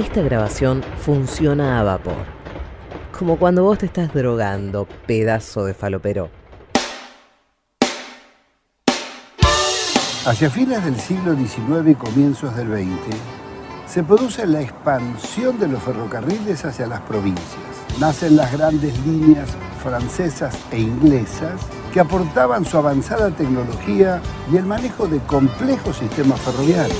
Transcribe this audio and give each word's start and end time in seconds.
esta 0.00 0.20
grabación 0.20 0.82
funciona 0.98 1.80
a 1.80 1.82
vapor. 1.82 2.26
Como 3.18 3.38
cuando 3.38 3.62
vos 3.62 3.78
te 3.78 3.86
estás 3.86 4.12
drogando, 4.12 4.86
pedazo 5.06 5.64
de 5.64 5.72
falopero. 5.72 6.28
Hacia 10.26 10.50
fines 10.50 10.84
del 10.84 11.00
siglo 11.00 11.34
XIX 11.34 11.88
y 11.88 11.94
comienzos 11.94 12.54
del 12.56 12.66
XX, 12.68 13.16
se 13.86 14.02
produce 14.02 14.46
la 14.46 14.60
expansión 14.60 15.58
de 15.58 15.68
los 15.68 15.82
ferrocarriles 15.82 16.64
hacia 16.66 16.86
las 16.86 17.00
provincias. 17.02 17.62
Nacen 17.98 18.36
las 18.36 18.52
grandes 18.52 18.98
líneas 19.06 19.48
francesas 19.82 20.58
e 20.72 20.80
inglesas 20.80 21.54
que 21.94 22.00
aportaban 22.00 22.66
su 22.66 22.76
avanzada 22.76 23.30
tecnología 23.30 24.20
y 24.52 24.56
el 24.58 24.66
manejo 24.66 25.06
de 25.06 25.20
complejos 25.20 25.96
sistemas 25.96 26.38
ferroviarios. 26.40 26.98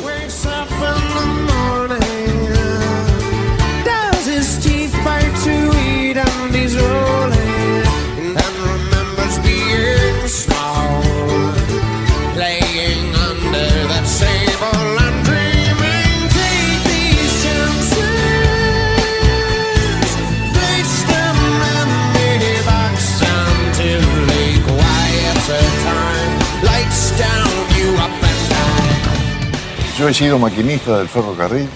Yo 29.99 30.09
he 30.09 30.15
sido 30.15 30.39
maquinista 30.39 30.99
del 30.99 31.09
ferrocarril, 31.09 31.69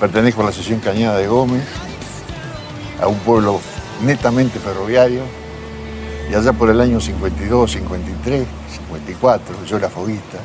pertenezco 0.00 0.42
a 0.42 0.46
la 0.46 0.52
sesión 0.52 0.80
Cañada 0.80 1.18
de 1.18 1.28
Gómez, 1.28 1.62
a 3.00 3.06
un 3.06 3.18
pueblo 3.20 3.60
netamente 4.02 4.58
ferroviario, 4.58 5.22
y 6.30 6.34
allá 6.34 6.52
por 6.52 6.70
el 6.70 6.80
año 6.80 7.00
52, 7.00 7.70
53, 7.72 8.46
54, 8.88 9.64
yo 9.64 9.76
era 9.76 9.88
foguista, 9.88 10.38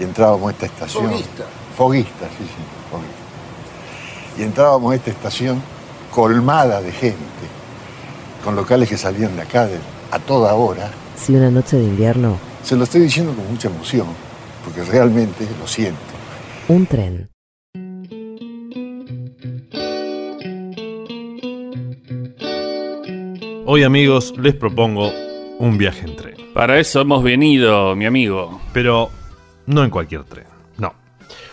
y 0.00 0.04
entrábamos 0.04 0.48
a 0.48 0.52
esta 0.52 0.66
estación. 0.66 1.04
¿Foguista? 1.10 1.44
Foguista, 1.76 2.26
sí, 2.36 2.44
sí, 2.44 2.62
foguista. 2.90 4.40
Y 4.40 4.42
entrábamos 4.42 4.92
a 4.92 4.96
esta 4.96 5.10
estación 5.10 5.62
colmada 6.10 6.80
de 6.82 6.90
gente, 6.90 7.16
con 8.44 8.56
locales 8.56 8.88
que 8.88 8.96
salían 8.96 9.36
de 9.36 9.42
acá 9.42 9.66
de- 9.66 9.78
a 10.10 10.18
toda 10.18 10.52
hora. 10.54 10.90
Si 11.16 11.34
una 11.36 11.50
noche 11.50 11.76
de 11.76 11.84
invierno, 11.84 12.38
Se 12.64 12.76
lo 12.76 12.84
estoy 12.84 13.00
diciendo 13.02 13.32
con 13.34 13.48
mucha 13.50 13.68
emoción, 13.68 14.06
porque 14.64 14.82
realmente 14.84 15.46
lo 15.60 15.66
siento. 15.66 16.00
un 16.68 16.86
tren. 16.86 17.28
Hoy 23.66 23.84
amigos 23.84 24.34
les 24.38 24.54
propongo 24.54 25.12
un 25.58 25.78
viaje 25.78 26.06
en 26.06 26.16
tren. 26.16 26.34
Para 26.54 26.80
eso 26.80 27.00
hemos 27.02 27.22
venido, 27.22 27.94
mi 27.94 28.06
amigo. 28.06 28.60
Pero 28.72 29.10
no 29.66 29.84
en 29.84 29.90
cualquier 29.90 30.24
tren, 30.24 30.46
no. 30.78 30.94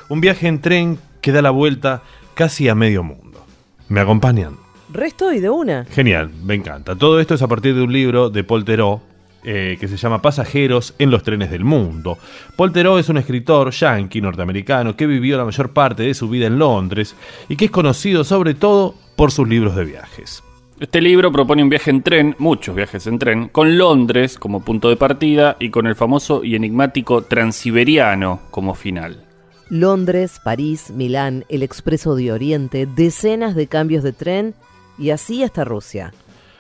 Un 0.10 0.22
viaje 0.22 0.48
en 0.48 0.60
tren 0.60 0.98
que 1.22 1.32
da 1.32 1.42
la 1.42 1.52
vuelta 1.52 2.02
casi 2.34 2.70
a 2.70 2.76
medio 2.76 3.04
mundo. 3.04 3.46
¿Me 3.90 4.00
acompañan? 4.00 4.58
Resto 4.92 5.32
y 5.32 5.40
de 5.40 5.50
una. 5.50 5.86
Genial, 5.86 6.32
me 6.44 6.56
encanta. 6.56 6.96
Todo 6.96 7.20
esto 7.20 7.36
es 7.36 7.42
a 7.42 7.48
partir 7.48 7.76
de 7.76 7.82
un 7.82 7.94
libro 7.94 8.30
de 8.30 8.44
Paul 8.44 8.66
Theroux, 8.66 9.02
eh, 9.50 9.78
que 9.80 9.88
se 9.88 9.96
llama 9.96 10.22
Pasajeros 10.22 10.94
en 11.00 11.10
los 11.10 11.24
trenes 11.24 11.50
del 11.50 11.64
mundo. 11.64 12.18
Paul 12.58 12.74
Theroux 12.74 13.00
es 13.00 13.08
un 13.08 13.16
escritor 13.16 13.72
yankee 13.72 14.20
norteamericano 14.20 14.98
que 14.98 15.08
vivió 15.08 15.38
la 15.38 15.46
mayor 15.46 15.72
parte 15.72 16.04
de 16.04 16.14
su 16.14 16.28
vida 16.28 16.48
en 16.48 16.60
Londres 16.60 17.16
y 17.48 17.56
que 17.56 17.64
es 17.64 17.72
conocido 17.72 18.26
sobre 18.26 18.56
todo 18.56 18.94
por 19.16 19.32
sus 19.32 19.48
libros 19.48 19.74
de 19.78 19.86
viajes. 19.86 20.44
Este 20.82 21.00
libro 21.00 21.32
propone 21.32 21.64
un 21.64 21.70
viaje 21.70 21.92
en 21.92 22.04
tren, 22.04 22.36
muchos 22.40 22.76
viajes 22.76 23.08
en 23.08 23.20
tren, 23.20 23.48
con 23.48 23.78
Londres 23.78 24.38
como 24.38 24.66
punto 24.66 24.90
de 24.90 24.98
partida 24.98 25.56
y 25.62 25.70
con 25.70 25.88
el 25.88 25.96
famoso 25.96 26.44
y 26.44 26.58
enigmático 26.58 27.22
Transiberiano 27.22 28.42
como 28.52 28.76
final. 28.76 29.24
Londres, 29.70 30.42
París, 30.44 30.92
Milán, 30.92 31.46
el 31.48 31.64
Expreso 31.64 32.16
de 32.16 32.34
Oriente, 32.34 32.86
decenas 32.86 33.56
de 33.56 33.68
cambios 33.68 34.04
de 34.04 34.12
tren 34.12 34.56
y 35.00 35.12
así 35.12 35.42
hasta 35.42 35.64
Rusia. 35.64 36.12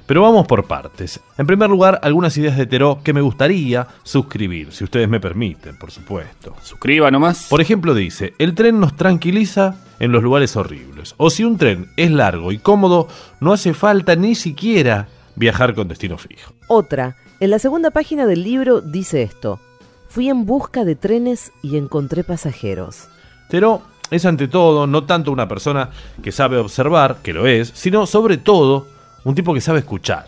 Pero 0.07 0.21
vamos 0.21 0.47
por 0.47 0.65
partes. 0.65 1.19
En 1.37 1.45
primer 1.45 1.69
lugar, 1.69 1.99
algunas 2.01 2.37
ideas 2.37 2.55
de 2.55 2.65
Theroux 2.65 3.03
que 3.03 3.11
me 3.11 3.19
gustaría 3.19 3.87
suscribir, 4.03 4.71
si 4.71 4.85
ustedes 4.85 5.09
me 5.09 5.19
permiten, 5.19 5.77
por 5.77 5.91
supuesto. 5.91 6.55
Suscriba 6.63 7.11
nomás. 7.11 7.47
Por 7.49 7.59
ejemplo, 7.59 7.93
dice, 7.93 8.33
el 8.39 8.55
tren 8.55 8.79
nos 8.79 8.95
tranquiliza 8.95 9.75
en 9.99 10.13
los 10.13 10.23
lugares 10.23 10.55
horribles. 10.55 11.13
O 11.17 11.29
si 11.29 11.43
un 11.43 11.57
tren 11.57 11.91
es 11.97 12.09
largo 12.09 12.53
y 12.53 12.57
cómodo, 12.57 13.09
no 13.41 13.51
hace 13.51 13.73
falta 13.73 14.15
ni 14.15 14.33
siquiera 14.33 15.09
viajar 15.35 15.75
con 15.75 15.89
destino 15.89 16.17
fijo. 16.17 16.53
Otra, 16.69 17.17
en 17.41 17.49
la 17.49 17.59
segunda 17.59 17.91
página 17.91 18.25
del 18.25 18.43
libro 18.43 18.79
dice 18.79 19.23
esto. 19.23 19.59
Fui 20.07 20.29
en 20.29 20.45
busca 20.45 20.85
de 20.85 20.95
trenes 20.95 21.51
y 21.61 21.75
encontré 21.75 22.23
pasajeros. 22.23 23.09
Theroux 23.49 23.81
es 24.09 24.25
ante 24.25 24.47
todo 24.47 24.87
no 24.87 25.03
tanto 25.03 25.33
una 25.33 25.49
persona 25.49 25.89
que 26.23 26.31
sabe 26.31 26.55
observar, 26.57 27.17
que 27.21 27.33
lo 27.33 27.45
es, 27.45 27.73
sino 27.75 28.05
sobre 28.05 28.37
todo 28.37 28.87
un 29.25 29.35
tipo 29.35 29.53
que 29.53 29.61
sabe 29.61 29.79
escuchar. 29.79 30.25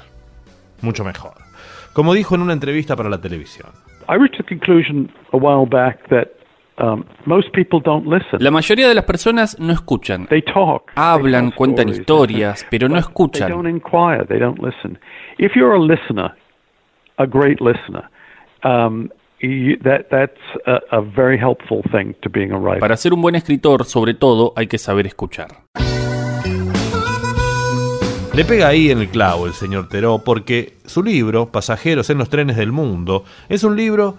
Mucho 0.82 1.04
mejor. 1.04 1.34
Como 1.94 2.14
dijo 2.14 2.36
en 2.36 2.42
una 2.42 2.54
entrevista 2.54 2.96
para 2.96 3.10
la 3.10 3.20
televisión. 3.20 3.70
I 4.08 4.16
reached 4.18 4.38
the 4.38 4.44
conclusion 4.44 5.12
a 5.34 5.38
while 5.38 5.68
back 5.70 6.08
that 6.10 6.28
um, 6.78 7.04
most 7.26 7.52
people 7.54 7.80
don't 7.84 8.08
listen. 8.08 8.42
La 8.44 8.52
mayoría 8.52 8.88
de 8.88 8.96
las 8.96 9.06
personas 9.06 9.60
no 9.60 9.74
escuchan. 9.74 10.28
They 10.28 10.42
talk. 10.42 10.92
Hablan, 10.96 11.50
they 11.50 11.58
cuentan 11.58 11.90
stories, 11.90 12.00
historias, 12.00 12.68
pero 12.70 12.88
no 12.88 12.96
They 12.96 13.02
escuchan. 13.02 13.50
don't 13.50 13.68
inquire. 13.68 14.26
They 14.26 14.40
don't 14.40 14.60
listen. 14.60 14.98
If 15.38 15.52
you're 15.56 15.76
a 15.76 15.80
listener, 15.80 16.34
a 17.18 17.26
great 17.26 17.60
listener, 17.62 18.10
um. 18.64 19.10
Para 22.80 22.98
ser 22.98 23.14
un 23.14 23.22
buen 23.22 23.36
escritor, 23.36 23.86
sobre 23.86 24.14
todo, 24.14 24.52
hay 24.58 24.68
que 24.68 24.78
saber 24.78 25.08
escuchar. 25.08 25.48
Le 28.40 28.46
pega 28.46 28.70
ahí 28.70 28.90
en 28.90 29.00
el 29.00 29.10
clavo 29.10 29.48
el 29.48 29.54
señor 29.54 29.90
Teró 29.90 30.20
porque 30.20 30.78
su 30.86 31.04
libro, 31.04 31.48
Pasajeros 31.52 32.10
en 32.10 32.20
los 32.20 32.30
trenes 32.30 32.56
del 32.56 32.72
mundo, 32.72 33.26
es 33.50 33.66
un 33.66 33.76
libro 33.76 34.16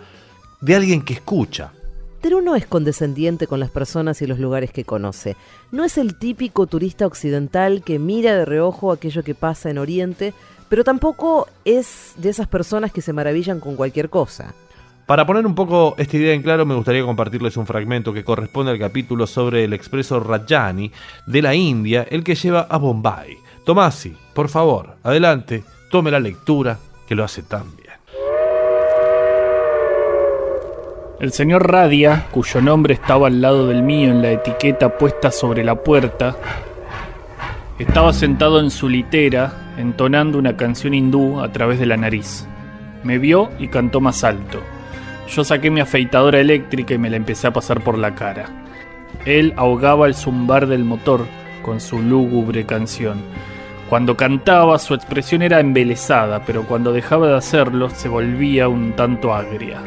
de 0.60 0.74
alguien 0.74 1.00
que 1.00 1.14
escucha. 1.14 1.72
Terú 2.20 2.42
no 2.42 2.54
es 2.54 2.66
condescendiente 2.66 3.46
con 3.46 3.60
las 3.60 3.70
personas 3.70 4.20
y 4.20 4.26
los 4.26 4.38
lugares 4.38 4.72
que 4.72 4.84
conoce. 4.84 5.36
No 5.72 5.84
es 5.86 5.96
el 5.96 6.18
típico 6.18 6.66
turista 6.66 7.06
occidental 7.06 7.82
que 7.82 7.98
mira 7.98 8.36
de 8.36 8.44
reojo 8.44 8.92
aquello 8.92 9.22
que 9.22 9.34
pasa 9.34 9.70
en 9.70 9.78
Oriente, 9.78 10.34
pero 10.68 10.84
tampoco 10.84 11.48
es 11.64 12.12
de 12.18 12.28
esas 12.28 12.46
personas 12.46 12.92
que 12.92 13.00
se 13.00 13.14
maravillan 13.14 13.58
con 13.58 13.74
cualquier 13.74 14.10
cosa. 14.10 14.52
Para 15.06 15.24
poner 15.24 15.46
un 15.46 15.54
poco 15.54 15.94
esta 15.96 16.18
idea 16.18 16.34
en 16.34 16.42
claro, 16.42 16.66
me 16.66 16.74
gustaría 16.74 17.06
compartirles 17.06 17.56
un 17.56 17.66
fragmento 17.66 18.12
que 18.12 18.22
corresponde 18.22 18.70
al 18.70 18.78
capítulo 18.78 19.26
sobre 19.26 19.64
el 19.64 19.72
expreso 19.72 20.20
Rajani 20.20 20.92
de 21.26 21.40
la 21.40 21.54
India, 21.54 22.06
el 22.10 22.22
que 22.22 22.34
lleva 22.34 22.66
a 22.68 22.76
Bombay. 22.76 23.38
Tomasi, 23.70 24.16
por 24.34 24.48
favor, 24.48 24.96
adelante, 25.04 25.62
tome 25.92 26.10
la 26.10 26.18
lectura, 26.18 26.76
que 27.06 27.14
lo 27.14 27.22
hace 27.22 27.44
tan 27.44 27.76
bien. 27.76 27.94
El 31.20 31.30
señor 31.30 31.70
Radia, 31.70 32.26
cuyo 32.32 32.60
nombre 32.60 32.94
estaba 32.94 33.28
al 33.28 33.40
lado 33.40 33.68
del 33.68 33.84
mío 33.84 34.10
en 34.10 34.22
la 34.22 34.32
etiqueta 34.32 34.98
puesta 34.98 35.30
sobre 35.30 35.62
la 35.62 35.84
puerta, 35.84 36.34
estaba 37.78 38.12
sentado 38.12 38.58
en 38.58 38.72
su 38.72 38.88
litera 38.88 39.72
entonando 39.76 40.36
una 40.36 40.56
canción 40.56 40.92
hindú 40.92 41.38
a 41.38 41.52
través 41.52 41.78
de 41.78 41.86
la 41.86 41.96
nariz. 41.96 42.48
Me 43.04 43.18
vio 43.18 43.50
y 43.60 43.68
cantó 43.68 44.00
más 44.00 44.24
alto. 44.24 44.58
Yo 45.28 45.44
saqué 45.44 45.70
mi 45.70 45.78
afeitadora 45.78 46.40
eléctrica 46.40 46.94
y 46.94 46.98
me 46.98 47.08
la 47.08 47.18
empecé 47.18 47.46
a 47.46 47.52
pasar 47.52 47.84
por 47.84 47.96
la 47.98 48.16
cara. 48.16 48.46
Él 49.26 49.54
ahogaba 49.56 50.08
el 50.08 50.16
zumbar 50.16 50.66
del 50.66 50.82
motor 50.82 51.24
con 51.62 51.80
su 51.80 52.00
lúgubre 52.00 52.66
canción. 52.66 53.22
Cuando 53.90 54.16
cantaba 54.16 54.78
su 54.78 54.94
expresión 54.94 55.42
era 55.42 55.58
embelesada, 55.58 56.44
pero 56.46 56.62
cuando 56.64 56.92
dejaba 56.92 57.26
de 57.26 57.36
hacerlo 57.36 57.90
se 57.90 58.08
volvía 58.08 58.68
un 58.68 58.92
tanto 58.92 59.34
agria. 59.34 59.82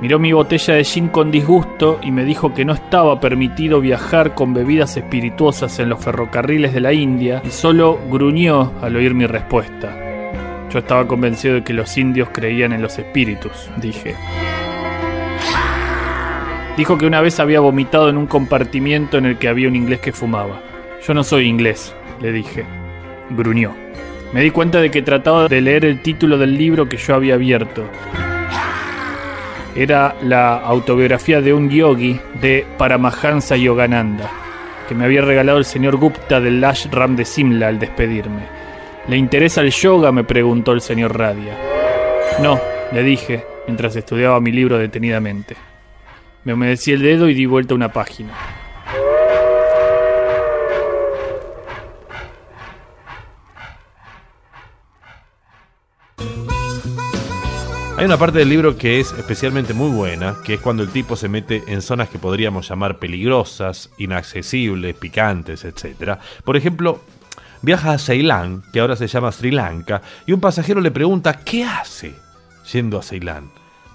Miró 0.00 0.20
mi 0.20 0.32
botella 0.32 0.74
de 0.74 0.84
gin 0.84 1.08
con 1.08 1.32
disgusto 1.32 1.98
y 2.00 2.12
me 2.12 2.24
dijo 2.24 2.54
que 2.54 2.64
no 2.64 2.72
estaba 2.72 3.18
permitido 3.18 3.80
viajar 3.80 4.36
con 4.36 4.54
bebidas 4.54 4.96
espirituosas 4.96 5.80
en 5.80 5.88
los 5.88 5.98
ferrocarriles 5.98 6.72
de 6.72 6.80
la 6.80 6.92
India 6.92 7.42
y 7.44 7.50
solo 7.50 7.98
gruñó 8.08 8.72
al 8.80 8.94
oír 8.94 9.14
mi 9.14 9.26
respuesta. 9.26 9.96
Yo 10.70 10.78
estaba 10.78 11.08
convencido 11.08 11.56
de 11.56 11.64
que 11.64 11.72
los 11.72 11.98
indios 11.98 12.28
creían 12.32 12.72
en 12.72 12.82
los 12.82 13.00
espíritus, 13.00 13.68
dije. 13.78 14.14
Dijo 16.76 16.96
que 16.96 17.06
una 17.06 17.20
vez 17.20 17.40
había 17.40 17.58
vomitado 17.58 18.10
en 18.10 18.16
un 18.16 18.28
compartimiento 18.28 19.18
en 19.18 19.26
el 19.26 19.38
que 19.38 19.48
había 19.48 19.66
un 19.66 19.74
inglés 19.74 19.98
que 19.98 20.12
fumaba. 20.12 20.62
Yo 21.04 21.14
no 21.14 21.24
soy 21.24 21.48
inglés, 21.48 21.96
le 22.20 22.30
dije. 22.30 22.79
Gruñó. 23.30 23.74
Me 24.32 24.42
di 24.42 24.50
cuenta 24.50 24.80
de 24.80 24.90
que 24.90 25.02
trataba 25.02 25.48
de 25.48 25.60
leer 25.60 25.84
el 25.84 26.02
título 26.02 26.38
del 26.38 26.56
libro 26.56 26.88
que 26.88 26.96
yo 26.96 27.14
había 27.14 27.34
abierto. 27.34 27.84
Era 29.74 30.14
la 30.22 30.56
autobiografía 30.58 31.40
de 31.40 31.52
un 31.52 31.70
yogi 31.70 32.20
de 32.40 32.66
Paramahansa 32.76 33.56
Yogananda, 33.56 34.30
que 34.88 34.94
me 34.94 35.04
había 35.04 35.22
regalado 35.22 35.58
el 35.58 35.64
señor 35.64 35.96
Gupta 35.96 36.40
del 36.40 36.62
ashram 36.62 37.16
de 37.16 37.24
Simla 37.24 37.68
al 37.68 37.78
despedirme. 37.78 38.42
¿Le 39.08 39.16
interesa 39.16 39.60
el 39.60 39.70
yoga? 39.70 40.12
me 40.12 40.24
preguntó 40.24 40.72
el 40.72 40.80
señor 40.80 41.16
Radia. 41.16 41.56
No, 42.40 42.60
le 42.92 43.02
dije, 43.02 43.44
mientras 43.66 43.96
estudiaba 43.96 44.40
mi 44.40 44.52
libro 44.52 44.78
detenidamente. 44.78 45.56
Me 46.44 46.54
humedecí 46.54 46.92
el 46.92 47.02
dedo 47.02 47.28
y 47.28 47.34
di 47.34 47.46
vuelta 47.46 47.74
una 47.74 47.92
página. 47.92 48.32
Hay 58.00 58.06
una 58.06 58.16
parte 58.16 58.38
del 58.38 58.48
libro 58.48 58.78
que 58.78 58.98
es 58.98 59.12
especialmente 59.12 59.74
muy 59.74 59.90
buena, 59.90 60.38
que 60.42 60.54
es 60.54 60.60
cuando 60.60 60.82
el 60.82 60.88
tipo 60.88 61.16
se 61.16 61.28
mete 61.28 61.64
en 61.66 61.82
zonas 61.82 62.08
que 62.08 62.18
podríamos 62.18 62.66
llamar 62.66 62.98
peligrosas, 62.98 63.90
inaccesibles, 63.98 64.94
picantes, 64.94 65.66
etc. 65.66 66.18
Por 66.42 66.56
ejemplo, 66.56 67.02
viaja 67.60 67.92
a 67.92 67.98
Ceilán, 67.98 68.62
que 68.72 68.80
ahora 68.80 68.96
se 68.96 69.06
llama 69.06 69.30
Sri 69.32 69.50
Lanka, 69.50 70.00
y 70.26 70.32
un 70.32 70.40
pasajero 70.40 70.80
le 70.80 70.90
pregunta 70.90 71.40
¿qué 71.44 71.62
hace 71.62 72.14
yendo 72.72 72.98
a 72.98 73.02
Ceilán? 73.02 73.50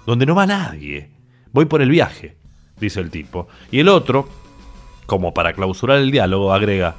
Donde 0.06 0.24
no 0.24 0.36
va 0.36 0.46
nadie. 0.46 1.10
Voy 1.50 1.64
por 1.64 1.82
el 1.82 1.90
viaje, 1.90 2.36
dice 2.78 3.00
el 3.00 3.10
tipo. 3.10 3.48
Y 3.72 3.80
el 3.80 3.88
otro, 3.88 4.28
como 5.06 5.34
para 5.34 5.52
clausurar 5.52 5.98
el 5.98 6.12
diálogo, 6.12 6.52
agrega, 6.52 6.94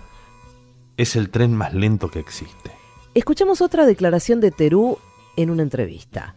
es 0.98 1.15
el 1.15 1.30
tren 1.30 1.56
más 1.56 1.74
lento 1.74 2.12
que 2.12 2.19
existe. 2.19 2.69
Escuchamos 3.13 3.62
otra 3.62 3.86
declaración 3.86 4.42
de 4.42 4.51
Terú 4.51 4.98
en 5.38 5.51
una 5.51 5.63
entrevista. 5.63 6.36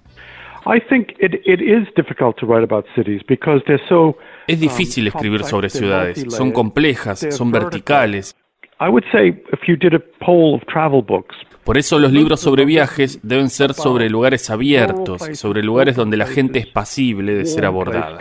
Es 4.47 4.61
difícil 4.61 5.09
escribir 5.09 5.43
sobre 5.43 5.69
ciudades, 5.69 6.25
son 6.29 6.53
complejas, 6.53 7.27
son 7.31 7.51
verticales. 7.51 8.37
Por 11.65 11.77
eso 11.77 11.99
los 11.99 12.13
libros 12.13 12.41
sobre 12.41 12.65
viajes 12.65 13.21
deben 13.27 13.49
ser 13.49 13.75
sobre 13.75 14.09
lugares 14.09 14.49
abiertos, 14.49 15.23
sobre 15.33 15.65
lugares 15.65 15.97
donde 15.97 16.17
la 16.17 16.27
gente 16.27 16.61
es 16.61 16.67
pasible 16.69 17.35
de 17.35 17.47
ser 17.47 17.65
abordada. 17.65 18.19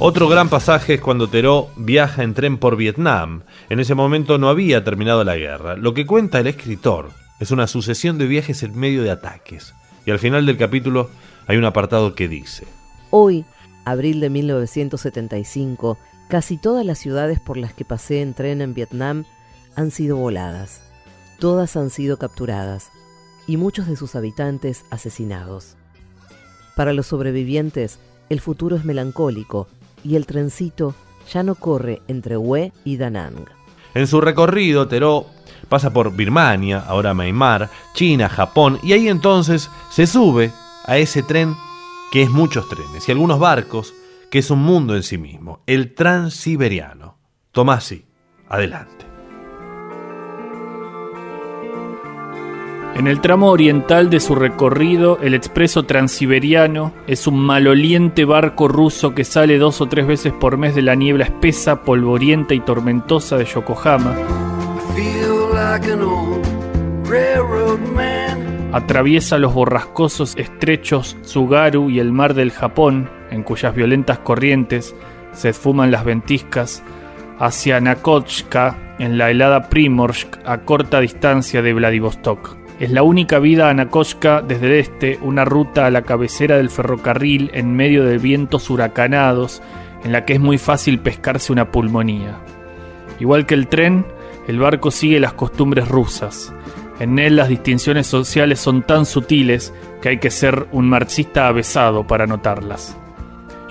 Otro 0.00 0.28
gran 0.28 0.48
pasaje 0.48 0.94
es 0.94 1.00
cuando 1.00 1.28
Teró 1.28 1.70
viaja 1.76 2.24
en 2.24 2.34
tren 2.34 2.58
por 2.58 2.76
Vietnam. 2.76 3.44
En 3.70 3.78
ese 3.78 3.94
momento 3.94 4.38
no 4.38 4.48
había 4.48 4.82
terminado 4.82 5.22
la 5.22 5.36
guerra. 5.36 5.76
Lo 5.76 5.94
que 5.94 6.04
cuenta 6.04 6.40
el 6.40 6.48
escritor 6.48 7.10
es 7.38 7.52
una 7.52 7.68
sucesión 7.68 8.18
de 8.18 8.26
viajes 8.26 8.64
en 8.64 8.76
medio 8.76 9.04
de 9.04 9.12
ataques. 9.12 9.72
Y 10.04 10.10
al 10.10 10.18
final 10.18 10.46
del 10.46 10.58
capítulo 10.58 11.10
hay 11.46 11.58
un 11.58 11.64
apartado 11.64 12.14
que 12.16 12.28
dice: 12.28 12.66
Hoy, 13.10 13.44
abril 13.84 14.18
de 14.18 14.30
1975, 14.30 15.96
casi 16.28 16.58
todas 16.58 16.84
las 16.84 16.98
ciudades 16.98 17.38
por 17.38 17.56
las 17.56 17.72
que 17.72 17.84
pasé 17.84 18.20
en 18.20 18.34
tren 18.34 18.62
en 18.62 18.74
Vietnam 18.74 19.24
han 19.76 19.92
sido 19.92 20.16
voladas. 20.16 20.82
Todas 21.38 21.76
han 21.76 21.90
sido 21.90 22.18
capturadas 22.18 22.90
y 23.46 23.56
muchos 23.56 23.86
de 23.86 23.96
sus 23.96 24.16
habitantes 24.16 24.84
asesinados. 24.90 25.76
Para 26.74 26.92
los 26.92 27.06
sobrevivientes, 27.06 28.00
el 28.28 28.40
futuro 28.40 28.76
es 28.76 28.84
melancólico 28.84 29.68
y 30.04 30.16
el 30.16 30.26
trencito 30.26 30.94
ya 31.32 31.42
no 31.42 31.54
corre 31.54 32.02
entre 32.06 32.36
Hue 32.36 32.72
y 32.84 32.96
Danang. 32.96 33.46
En 33.94 34.06
su 34.06 34.20
recorrido, 34.20 34.86
Teró 34.86 35.26
pasa 35.68 35.92
por 35.92 36.14
Birmania, 36.14 36.84
ahora 36.86 37.14
Myanmar, 37.14 37.70
China, 37.94 38.28
Japón, 38.28 38.78
y 38.82 38.92
ahí 38.92 39.08
entonces 39.08 39.70
se 39.90 40.06
sube 40.06 40.52
a 40.84 40.98
ese 40.98 41.22
tren 41.22 41.56
que 42.12 42.22
es 42.22 42.30
muchos 42.30 42.68
trenes 42.68 43.08
y 43.08 43.12
algunos 43.12 43.38
barcos, 43.38 43.94
que 44.30 44.38
es 44.38 44.50
un 44.50 44.60
mundo 44.60 44.94
en 44.94 45.02
sí 45.02 45.18
mismo, 45.18 45.60
el 45.66 45.94
transiberiano. 45.94 47.16
Tomasi, 47.50 48.04
adelante. 48.48 49.13
En 52.94 53.08
el 53.08 53.20
tramo 53.20 53.50
oriental 53.50 54.08
de 54.08 54.20
su 54.20 54.36
recorrido, 54.36 55.18
el 55.20 55.34
expreso 55.34 55.82
transiberiano 55.82 56.92
es 57.08 57.26
un 57.26 57.40
maloliente 57.40 58.24
barco 58.24 58.68
ruso 58.68 59.16
que 59.16 59.24
sale 59.24 59.58
dos 59.58 59.80
o 59.80 59.86
tres 59.86 60.06
veces 60.06 60.32
por 60.32 60.58
mes 60.58 60.76
de 60.76 60.82
la 60.82 60.94
niebla 60.94 61.24
espesa, 61.24 61.82
polvorienta 61.82 62.54
y 62.54 62.60
tormentosa 62.60 63.36
de 63.36 63.46
Yokohama. 63.46 64.14
Atraviesa 68.72 69.38
los 69.38 69.54
borrascosos 69.54 70.36
estrechos 70.36 71.16
Tsugaru 71.22 71.90
y 71.90 71.98
el 71.98 72.12
mar 72.12 72.34
del 72.34 72.52
Japón, 72.52 73.10
en 73.32 73.42
cuyas 73.42 73.74
violentas 73.74 74.20
corrientes 74.20 74.94
se 75.32 75.48
esfuman 75.48 75.90
las 75.90 76.04
ventiscas, 76.04 76.84
hacia 77.40 77.80
Nakochka, 77.80 78.94
en 79.00 79.18
la 79.18 79.32
helada 79.32 79.68
Primorsk, 79.68 80.36
a 80.44 80.58
corta 80.58 81.00
distancia 81.00 81.60
de 81.60 81.72
Vladivostok. 81.72 82.63
Es 82.80 82.90
la 82.90 83.04
única 83.04 83.38
vida 83.38 83.70
a 83.70 83.74
Nakoshka 83.74 84.42
desde 84.42 84.80
este, 84.80 85.18
una 85.22 85.44
ruta 85.44 85.86
a 85.86 85.90
la 85.90 86.02
cabecera 86.02 86.56
del 86.56 86.70
ferrocarril 86.70 87.50
en 87.54 87.74
medio 87.76 88.04
de 88.04 88.18
vientos 88.18 88.68
huracanados, 88.68 89.62
en 90.02 90.12
la 90.12 90.24
que 90.24 90.34
es 90.34 90.40
muy 90.40 90.58
fácil 90.58 90.98
pescarse 90.98 91.52
una 91.52 91.70
pulmonía. 91.70 92.38
Igual 93.20 93.46
que 93.46 93.54
el 93.54 93.68
tren, 93.68 94.04
el 94.48 94.58
barco 94.58 94.90
sigue 94.90 95.20
las 95.20 95.34
costumbres 95.34 95.88
rusas. 95.88 96.52
En 96.98 97.18
él 97.18 97.36
las 97.36 97.48
distinciones 97.48 98.08
sociales 98.08 98.58
son 98.58 98.82
tan 98.82 99.06
sutiles 99.06 99.72
que 100.02 100.10
hay 100.10 100.18
que 100.18 100.30
ser 100.30 100.66
un 100.72 100.88
marxista 100.88 101.46
avesado 101.46 102.06
para 102.06 102.26
notarlas. 102.26 102.96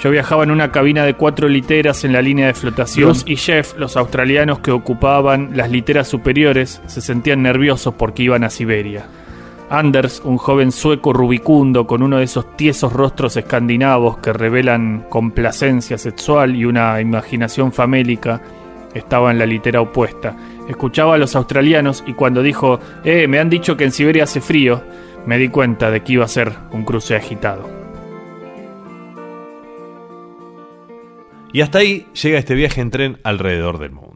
Yo 0.04 0.12
viajaba 0.12 0.44
en 0.44 0.52
una 0.52 0.70
cabina 0.70 1.06
de 1.06 1.14
cuatro 1.14 1.48
literas 1.48 2.04
en 2.04 2.12
la 2.12 2.22
línea 2.22 2.48
de 2.48 2.54
flotación 2.54 3.16
y 3.26 3.38
Jeff, 3.38 3.78
los 3.78 3.96
australianos 3.96 4.60
que 4.60 4.72
ocupaban 4.72 5.52
las 5.56 5.72
literas 5.72 6.10
superiores, 6.10 6.82
se 6.88 7.00
sentían 7.00 7.42
nerviosos 7.42 7.94
porque 7.94 8.24
iban 8.24 8.44
a 8.44 8.50
Siberia. 8.50 9.06
Anders, 9.70 10.22
un 10.26 10.36
joven 10.36 10.74
sueco 10.74 11.14
rubicundo 11.14 11.88
con 11.88 12.04
uno 12.04 12.18
de 12.18 12.26
esos 12.26 12.58
tiesos 12.58 12.92
rostros 12.92 13.38
escandinavos 13.38 14.18
que 14.18 14.34
revelan 14.34 15.06
complacencia 15.08 15.98
sexual 15.98 16.54
y 16.54 16.66
una 16.66 17.00
imaginación 17.00 17.72
famélica, 17.72 18.42
estaba 18.94 19.32
en 19.32 19.40
la 19.40 19.46
litera 19.46 19.80
opuesta. 19.80 20.36
Escuchaba 20.68 21.16
a 21.16 21.18
los 21.18 21.34
australianos 21.34 22.04
y 22.06 22.12
cuando 22.12 22.44
dijo, 22.44 22.78
eh, 23.06 23.26
me 23.30 23.40
han 23.40 23.50
dicho 23.50 23.78
que 23.78 23.86
en 23.86 23.94
Siberia 23.94 24.26
hace 24.26 24.42
frío, 24.42 24.84
me 25.26 25.38
di 25.38 25.48
cuenta 25.48 25.90
de 25.92 26.02
que 26.02 26.12
iba 26.12 26.26
a 26.26 26.28
ser 26.28 26.52
un 26.74 26.84
cruce 26.84 27.16
agitado. 27.16 27.83
Y 31.54 31.62
hasta 31.62 31.78
ahí 31.78 32.08
llega 32.22 32.40
este 32.40 32.56
viaje 32.56 32.82
en 32.82 32.90
tren 32.90 33.20
alrededor 33.24 33.78
del 33.78 33.92
mundo. 33.92 34.13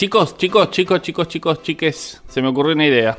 Chicos, 0.00 0.34
chicos, 0.38 0.70
chicos, 0.70 1.02
chicos, 1.02 1.28
chicos, 1.28 1.62
chiques, 1.62 2.22
se 2.26 2.40
me 2.40 2.48
ocurrió 2.48 2.72
una 2.72 2.86
idea. 2.86 3.18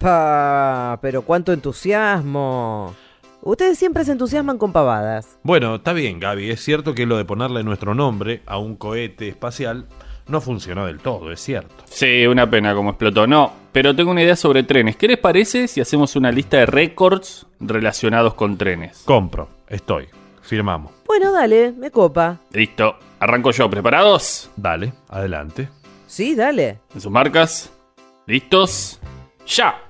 Epa, 0.00 0.98
pero 1.00 1.22
cuánto 1.22 1.52
entusiasmo. 1.52 2.92
Ustedes 3.42 3.78
siempre 3.78 4.04
se 4.04 4.10
entusiasman 4.10 4.58
con 4.58 4.72
pavadas. 4.72 5.38
Bueno, 5.44 5.76
está 5.76 5.92
bien, 5.92 6.18
Gaby. 6.18 6.50
Es 6.50 6.64
cierto 6.64 6.92
que 6.92 7.06
lo 7.06 7.16
de 7.18 7.24
ponerle 7.24 7.62
nuestro 7.62 7.94
nombre 7.94 8.42
a 8.46 8.58
un 8.58 8.74
cohete 8.74 9.28
espacial 9.28 9.86
no 10.26 10.40
funcionó 10.40 10.86
del 10.86 10.98
todo, 10.98 11.30
es 11.30 11.38
cierto. 11.38 11.84
Sí, 11.84 12.26
una 12.26 12.50
pena 12.50 12.74
como 12.74 12.90
explotó. 12.90 13.28
No, 13.28 13.52
pero 13.70 13.94
tengo 13.94 14.10
una 14.10 14.24
idea 14.24 14.34
sobre 14.34 14.64
trenes. 14.64 14.96
¿Qué 14.96 15.06
les 15.06 15.18
parece 15.18 15.68
si 15.68 15.80
hacemos 15.80 16.16
una 16.16 16.32
lista 16.32 16.56
de 16.56 16.66
récords 16.66 17.46
relacionados 17.60 18.34
con 18.34 18.58
trenes? 18.58 19.02
Compro, 19.04 19.50
estoy. 19.68 20.08
Firmamos. 20.50 20.90
Bueno, 21.06 21.30
dale, 21.30 21.70
me 21.70 21.92
copa. 21.92 22.40
Listo, 22.50 22.96
arranco 23.20 23.52
yo. 23.52 23.70
¿Preparados? 23.70 24.50
Dale, 24.56 24.92
adelante. 25.08 25.68
Sí, 26.08 26.34
dale. 26.34 26.80
En 26.92 27.00
sus 27.00 27.12
marcas. 27.12 27.70
¿Listos? 28.26 28.98
¡Ya! 29.46 29.80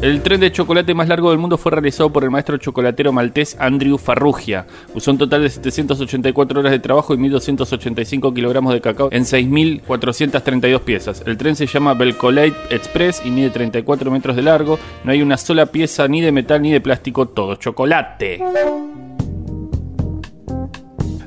El 0.00 0.22
tren 0.22 0.40
de 0.40 0.52
chocolate 0.52 0.94
más 0.94 1.08
largo 1.08 1.30
del 1.30 1.40
mundo 1.40 1.58
fue 1.58 1.72
realizado 1.72 2.12
por 2.12 2.22
el 2.22 2.30
maestro 2.30 2.56
chocolatero 2.56 3.12
maltés 3.12 3.56
Andrew 3.58 3.98
Farrugia. 3.98 4.64
Usó 4.94 5.10
un 5.10 5.18
total 5.18 5.42
de 5.42 5.50
784 5.50 6.60
horas 6.60 6.70
de 6.70 6.78
trabajo 6.78 7.14
y 7.14 7.16
1.285 7.16 8.32
kilogramos 8.32 8.72
de 8.72 8.80
cacao 8.80 9.08
en 9.10 9.24
6.432 9.24 10.80
piezas. 10.82 11.24
El 11.26 11.36
tren 11.36 11.56
se 11.56 11.66
llama 11.66 11.94
Belcolate 11.94 12.54
Express 12.70 13.22
y 13.24 13.30
mide 13.30 13.50
34 13.50 14.08
metros 14.12 14.36
de 14.36 14.42
largo. 14.42 14.78
No 15.02 15.10
hay 15.10 15.20
una 15.20 15.36
sola 15.36 15.66
pieza 15.66 16.06
ni 16.06 16.20
de 16.20 16.30
metal 16.30 16.62
ni 16.62 16.70
de 16.70 16.80
plástico, 16.80 17.26
todo 17.26 17.56
chocolate. 17.56 18.38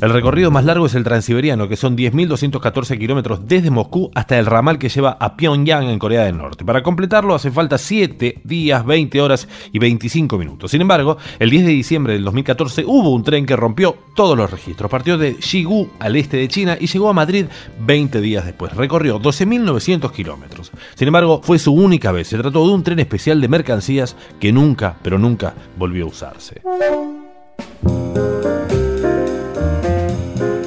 El 0.01 0.10
recorrido 0.10 0.50
más 0.50 0.65
largo 0.65 0.88
es 0.88 0.96
el 0.96 1.03
transiberiano, 1.03 1.67
que 1.67 1.75
son 1.75 1.96
10.214 1.96 2.98
kilómetros 2.98 3.48
desde 3.48 3.70
Moscú 3.70 4.10
hasta 4.15 4.39
el 4.39 4.48
ramal 4.48 4.79
que 4.79 4.89
lleva 4.89 5.15
a 5.20 5.38
Pyongyang 5.38 5.89
en 5.89 6.00
Corea 6.00 6.24
del 6.24 6.39
Norte. 6.39 6.65
Para 6.65 6.81
completarlo 6.81 7.36
hace 7.36 7.51
falta 7.51 7.77
7 7.77 8.41
días, 8.43 8.84
20 8.84 9.22
horas 9.22 9.48
y 9.72 9.77
25 9.77 10.39
minutos. 10.39 10.72
Sin 10.72 10.81
embargo, 10.81 11.17
el 11.38 11.51
10 11.51 11.65
de 11.65 11.72
diciembre 11.72 12.13
del 12.13 12.24
2014 12.24 12.84
hubo 12.88 13.12
un 13.12 13.24
tren 13.24 13.46
que 13.46 13.55
rompió 13.55 13.96
todos 14.15 14.36
los 14.36 14.50
registros. 14.50 14.89
Partió 14.89 15.20
de 15.20 15.36
Xigu 15.39 15.88
al 16.00 16.15
este 16.15 16.38
de 16.38 16.48
China 16.48 16.77
y 16.79 16.88
llegó 16.88 17.08
a 17.08 17.13
Madrid 17.13 17.46
20 17.86 18.22
días 18.22 18.43
después. 18.43 18.75
Recorrió 18.75 19.22
12.900 19.22 20.12
kilómetros. 20.12 20.72
Sin 20.96 21.10
embargo, 21.10 21.41
fue 21.43 21.60
su 21.60 21.74
única 21.74 22.12
vez. 22.12 22.27
Se 22.27 22.39
trató 22.39 22.65
de 22.65 22.74
un 22.74 22.81
tren 22.81 22.98
especial 22.98 23.39
de 23.39 23.48
mercancías 23.48 24.15
que 24.39 24.51
nunca, 24.51 24.96
pero 25.03 25.20
nunca 25.20 25.53
volvió 25.77 26.05
a 26.05 26.08
usarse. 26.08 26.60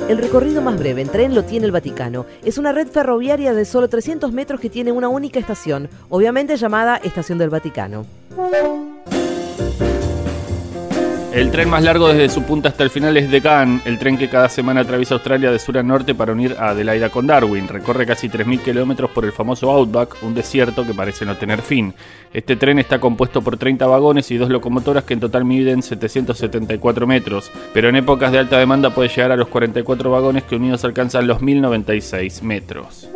El 0.07 0.19
recorrido 0.19 0.61
más 0.61 0.79
breve 0.79 1.01
en 1.01 1.09
tren 1.09 1.35
lo 1.35 1.45
tiene 1.45 1.65
el 1.65 1.73
Vaticano. 1.73 2.27
Es 2.45 2.59
una 2.59 2.73
red 2.73 2.89
ferroviaria 2.89 3.55
de 3.55 3.65
solo 3.65 3.89
300 3.89 4.33
metros 4.33 4.61
que 4.61 4.69
tiene 4.69 4.93
una 4.93 5.09
única 5.09 5.41
estación, 5.41 5.89
obviamente 6.11 6.59
llamada 6.59 6.97
Estación 6.97 7.39
del 7.39 7.49
Vaticano. 7.49 8.05
El 11.35 11.51
tren 11.51 11.69
más 11.69 11.83
largo 11.83 12.07
desde 12.07 12.29
su 12.29 12.45
punta 12.45 12.69
hasta 12.69 12.85
el 12.85 12.91
final 12.91 13.17
es 13.17 13.29
The 13.29 13.41
Gun, 13.41 13.83
el 13.85 13.99
tren 13.99 14.17
que 14.17 14.29
cada 14.29 14.49
semana 14.49 14.83
atraviesa 14.83 15.15
Australia 15.15 15.51
de 15.51 15.59
sur 15.59 15.77
a 15.77 15.83
norte 15.83 16.15
para 16.15 16.31
unir 16.31 16.55
a 16.61 16.69
Adelaida 16.69 17.11
con 17.11 17.27
Darwin. 17.27 17.67
Recorre 17.67 18.07
casi 18.07 18.29
3.000 18.29 18.61
kilómetros 18.61 19.11
por 19.11 19.25
el 19.25 19.33
famoso 19.33 19.69
Outback, 19.69 20.23
un 20.23 20.33
desierto 20.33 20.87
que 20.87 20.95
parece 20.95 21.27
no 21.27 21.37
tener 21.37 21.61
fin. 21.61 21.93
Este 22.33 22.55
tren 22.55 22.79
está 22.79 23.01
compuesto 23.01 23.43
por 23.43 23.57
30 23.57 23.85
vagones 23.85 24.31
y 24.31 24.37
dos 24.37 24.49
locomotoras 24.49 25.03
que 25.03 25.15
en 25.15 25.21
total 25.21 25.45
miden 25.45 25.83
774 25.83 27.05
metros, 27.05 27.51
pero 27.73 27.89
en 27.89 27.97
épocas 27.97 28.31
de 28.31 28.39
alta 28.39 28.57
demanda 28.57 28.91
puede 28.91 29.09
llegar 29.09 29.33
a 29.33 29.37
los 29.37 29.49
44 29.49 30.09
vagones 30.13 30.45
que 30.45 30.55
unidos 30.55 30.85
alcanzan 30.85 31.27
los 31.27 31.41
1.096 31.41 32.43
metros. 32.43 33.09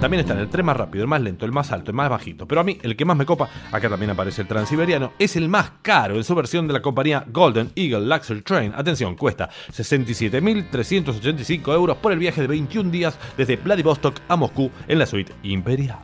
También 0.00 0.20
están 0.20 0.38
el 0.38 0.48
tren 0.48 0.64
más 0.64 0.76
rápido, 0.76 1.02
el 1.02 1.08
más 1.08 1.20
lento, 1.20 1.44
el 1.44 1.50
más 1.50 1.72
alto, 1.72 1.90
el 1.90 1.96
más 1.96 2.08
bajito. 2.08 2.46
Pero 2.46 2.60
a 2.60 2.64
mí, 2.64 2.78
el 2.82 2.96
que 2.96 3.04
más 3.04 3.16
me 3.16 3.26
copa, 3.26 3.48
acá 3.72 3.88
también 3.88 4.10
aparece 4.10 4.42
el 4.42 4.48
transiberiano, 4.48 5.12
es 5.18 5.34
el 5.34 5.48
más 5.48 5.72
caro 5.82 6.14
en 6.16 6.24
su 6.24 6.36
versión 6.36 6.68
de 6.68 6.74
la 6.74 6.82
compañía 6.82 7.24
Golden 7.26 7.72
Eagle 7.74 8.06
Luxury 8.06 8.42
Train. 8.42 8.72
Atención, 8.76 9.16
cuesta 9.16 9.50
67.385 9.72 11.74
euros 11.74 11.96
por 11.96 12.12
el 12.12 12.20
viaje 12.20 12.42
de 12.42 12.46
21 12.46 12.90
días 12.90 13.18
desde 13.36 13.56
Vladivostok 13.56 14.20
a 14.28 14.36
Moscú 14.36 14.70
en 14.86 15.00
la 15.00 15.06
suite 15.06 15.32
imperial. 15.42 15.98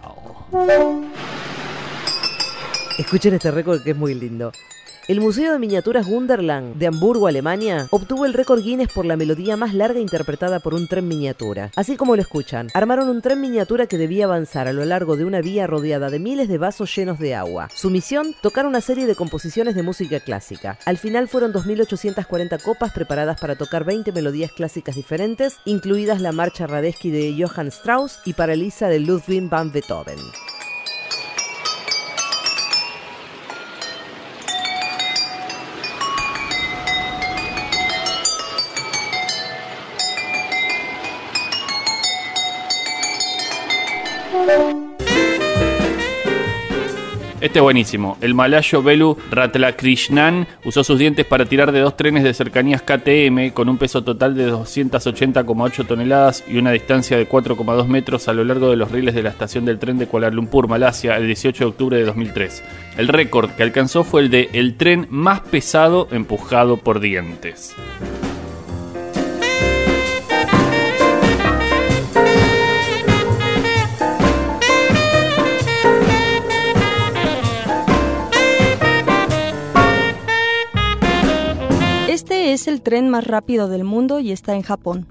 Escuchen 2.99 3.35
este 3.35 3.53
récord 3.53 3.83
que 3.83 3.91
es 3.91 3.97
muy 3.97 4.15
lindo. 4.15 4.53
El 5.06 5.20
Museo 5.20 5.52
de 5.52 5.58
Miniaturas 5.58 6.06
Wunderland 6.06 6.76
de 6.76 6.87
Hamburgo, 6.87 7.26
Alemania, 7.26 7.88
obtuvo 7.90 8.25
el 8.25 8.32
récord 8.32 8.62
Guinness 8.62 8.90
por 8.90 9.04
la 9.04 9.18
melodía 9.18 9.54
más 9.54 9.75
larga 9.75 10.00
interpretada 10.00 10.61
por 10.61 10.73
un 10.73 10.88
tren 10.88 11.06
miniatura. 11.06 11.70
Así 11.76 11.99
como 11.99 12.16
lo 12.16 12.23
escuchan, 12.23 12.68
armaron 12.73 13.11
un 13.11 13.20
tren 13.20 13.38
miniatura 13.38 13.87
que 13.87 13.99
debía 13.99 14.25
avanzar 14.25 14.66
a 14.66 14.73
lo 14.73 14.82
largo 14.87 15.18
de 15.18 15.26
una 15.26 15.42
vía 15.42 15.66
rodeada 15.66 16.08
de 16.08 16.20
miles 16.20 16.49
de 16.49 16.56
vasos 16.56 16.96
llenos 16.96 17.18
de 17.18 17.34
agua. 17.34 17.68
Su 17.75 17.90
misión, 17.90 18.34
tocar 18.40 18.64
una 18.64 18.80
serie 18.80 19.04
de 19.04 19.14
composiciones 19.14 19.75
de 19.75 19.82
música 19.82 20.20
clásica. 20.20 20.78
Al 20.87 20.96
final 20.96 21.28
fueron 21.28 21.52
2.840 21.52 22.62
copas 22.62 22.94
preparadas 22.94 23.38
para 23.38 23.56
tocar 23.56 23.84
20 23.84 24.11
melodías 24.12 24.52
clásicas 24.52 24.94
diferentes, 24.94 25.58
incluidas 25.66 26.23
la 26.23 26.32
marcha 26.32 26.66
Radetzky 26.66 27.11
de 27.11 27.37
Johann 27.38 27.68
Strauss 27.68 28.20
y 28.25 28.32
Paralisa 28.32 28.88
de 28.88 29.00
Ludwig 29.00 29.50
van 29.50 29.70
Beethoven. 29.70 30.16
Este 47.45 47.59
es 47.59 47.63
buenísimo. 47.63 48.17
El 48.23 48.33
malayo 48.33 48.83
Belu 48.83 49.19
Ratlakrishnan 49.31 50.47
usó 50.65 50.83
sus 50.83 50.99
dientes 50.99 51.27
para 51.27 51.45
tirar 51.45 51.73
de 51.73 51.81
dos 51.81 51.95
trenes 51.95 52.25
de 52.25 52.33
cercanías 52.33 52.81
KTM 52.81 53.51
con 53.53 53.69
un 53.69 53.77
peso 53.77 54.03
total 54.03 54.35
de 54.35 54.51
280,8 54.51 55.87
toneladas 55.87 56.43
y 56.49 56.57
una 56.57 56.73
distancia 56.73 57.19
de 57.19 57.29
4,2 57.29 57.87
metros 57.87 58.29
a 58.29 58.33
lo 58.33 58.45
largo 58.45 58.71
de 58.71 58.77
los 58.77 58.91
rieles 58.91 59.15
de 59.15 59.23
la 59.23 59.29
estación 59.29 59.67
del 59.67 59.79
tren 59.79 59.99
de 59.99 60.07
Kuala 60.07 60.31
Lumpur, 60.31 60.69
Malasia, 60.69 61.19
el 61.19 61.27
18 61.27 61.65
de 61.65 61.69
octubre 61.69 61.99
de 61.99 62.05
2003. 62.05 62.63
El 62.97 63.09
récord 63.09 63.51
que 63.51 63.63
alcanzó 63.63 64.05
fue 64.05 64.23
el 64.23 64.31
de 64.31 64.49
el 64.55 64.79
tren 64.79 65.07
más 65.11 65.41
pesado 65.41 66.09
empujado 66.13 66.79
por 66.79 66.99
dientes. 66.99 67.75
Es 82.47 82.69
el 82.69 82.83
tren 82.83 83.09
más 83.09 83.27
rápido 83.27 83.69
del 83.69 83.85
mundo 83.85 84.21
y 84.21 84.31
está 84.31 84.55
en 84.55 84.61
Japón. 84.61 85.07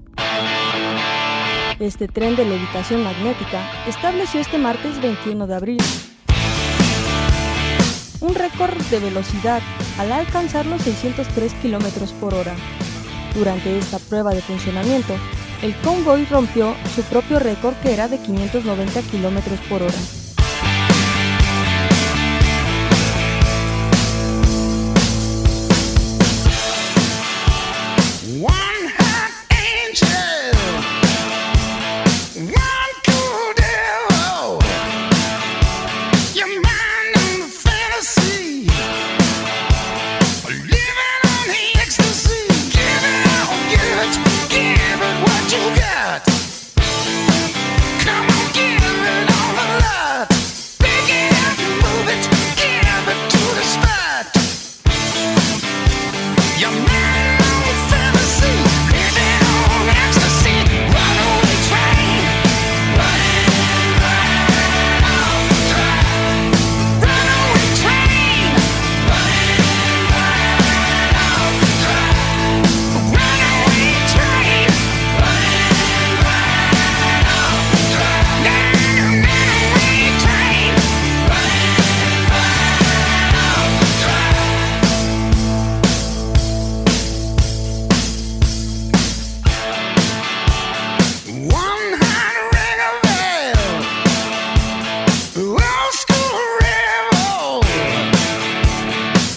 Este 1.80 2.06
tren 2.06 2.36
de 2.36 2.44
levitación 2.44 3.02
magnética 3.02 3.60
estableció 3.88 4.40
este 4.40 4.56
martes 4.56 5.02
21 5.02 5.48
de 5.48 5.54
abril 5.56 5.78
un 8.20 8.34
récord 8.36 8.80
de 8.84 9.00
velocidad 9.00 9.60
al 9.98 10.12
alcanzar 10.12 10.64
los 10.64 10.80
603 10.82 11.54
km 11.54 12.12
por 12.20 12.34
hora. 12.34 12.54
Durante 13.34 13.78
esta 13.78 13.98
prueba 13.98 14.32
de 14.32 14.40
funcionamiento, 14.40 15.14
el 15.60 15.74
convoy 15.80 16.24
rompió 16.26 16.74
su 16.94 17.02
propio 17.02 17.40
récord 17.40 17.74
que 17.82 17.92
era 17.92 18.06
de 18.06 18.18
590 18.18 19.00
km 19.10 19.68
por 19.68 19.82
hora. 19.82 20.23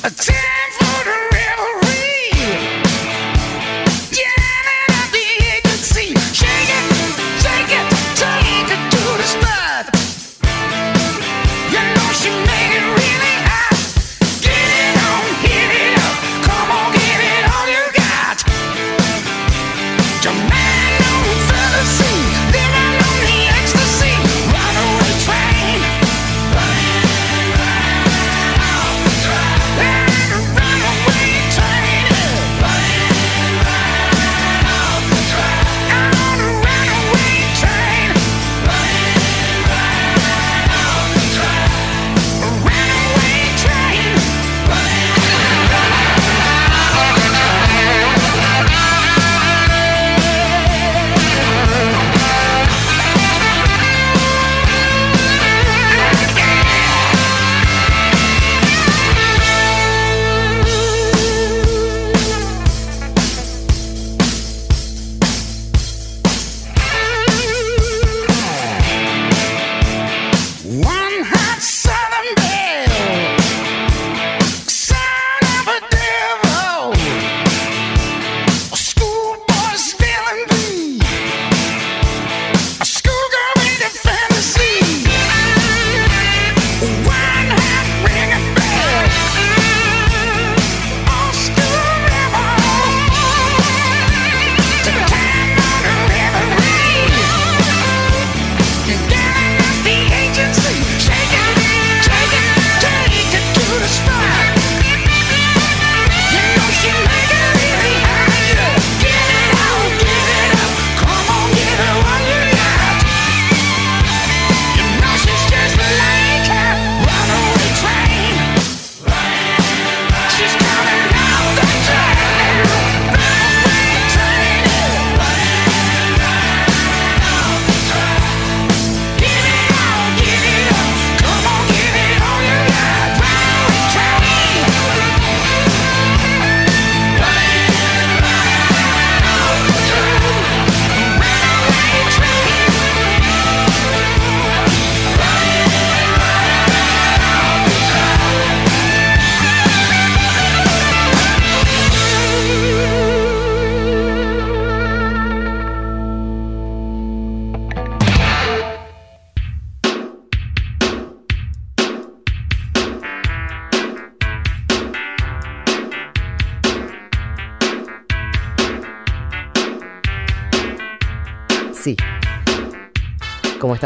Attack! 0.08 0.57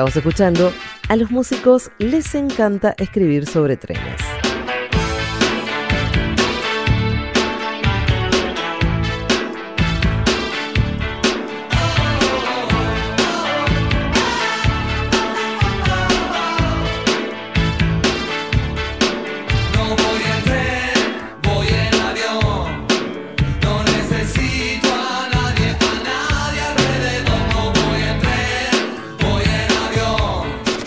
Estamos 0.02 0.16
escuchando, 0.16 0.74
a 1.10 1.16
los 1.16 1.30
músicos 1.30 1.92
les 2.00 2.34
encanta 2.34 2.96
escribir 2.98 3.46
sobre 3.46 3.78
trenes. 3.78 4.31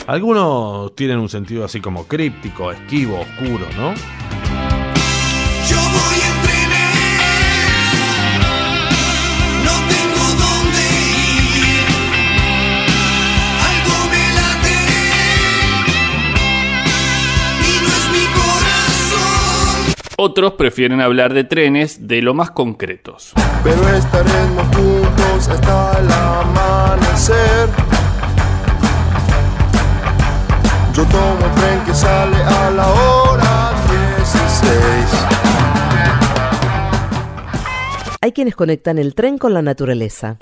Algunos 0.07 0.95
tienen 0.95 1.19
un 1.19 1.31
sentido 1.31 1.65
así 1.65 1.81
como 1.81 2.05
críptico, 2.07 2.71
esquivo, 2.71 3.21
oscuro, 3.21 3.67
¿no? 3.77 3.95
Yo 5.67 5.77
voy 5.77 6.21
en 6.21 6.43
trenes, 6.43 6.93
no 9.65 9.73
tengo 9.89 10.23
dónde 10.45 10.83
ir. 11.25 11.89
Algo 13.65 13.97
me 14.11 14.25
late 14.37 14.79
y 17.63 17.73
no 17.81 17.89
es 17.89 18.07
mi 18.13 18.25
corazón. 18.37 19.95
Otros 20.19 20.53
prefieren 20.53 21.01
hablar 21.01 21.33
de 21.33 21.45
trenes 21.45 22.07
de 22.07 22.21
lo 22.21 22.35
más 22.35 22.51
concretos. 22.51 23.33
pero 23.63 23.89
estaremos 23.89 24.67
juntos 24.77 25.49
hasta 25.49 25.99
el 25.99 26.13
amanecer. 26.13 27.94
Yo 30.95 31.05
tomo 31.07 31.45
el 31.45 31.55
tren 31.55 31.85
que 31.85 31.93
sale 31.93 32.37
a 32.37 32.71
la 32.71 32.87
hora 32.87 33.73
16. 34.23 35.35
Hay 38.21 38.33
quienes 38.33 38.55
conectan 38.55 38.99
el 38.99 39.17
tren 39.17 39.37
con 39.37 39.53
la 39.53 39.61
naturaleza. 39.61 40.37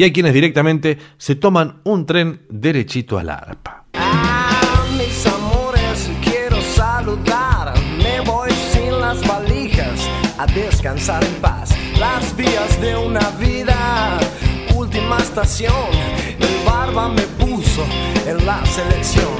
Y 0.00 0.02
hay 0.02 0.12
quienes 0.12 0.32
directamente 0.32 0.96
se 1.18 1.34
toman 1.34 1.82
un 1.84 2.06
tren 2.06 2.40
derechito 2.48 3.18
a 3.18 3.22
la 3.22 3.34
arpa. 3.34 3.84
Ah, 3.92 4.82
mis 4.96 5.26
amores, 5.26 6.10
quiero 6.24 6.56
saludar. 6.74 7.74
Me 7.98 8.20
voy 8.20 8.48
sin 8.72 8.98
las 8.98 9.20
valijas 9.28 10.08
a 10.38 10.46
descansar 10.46 11.22
en 11.22 11.34
paz. 11.42 11.76
Las 11.98 12.34
vías 12.34 12.80
de 12.80 12.96
una 12.96 13.28
vida, 13.38 14.18
última 14.74 15.18
estación. 15.18 15.90
El 16.38 16.64
barba 16.64 17.10
me 17.10 17.24
puso 17.38 17.84
en 18.26 18.46
la 18.46 18.64
selección. 18.64 19.36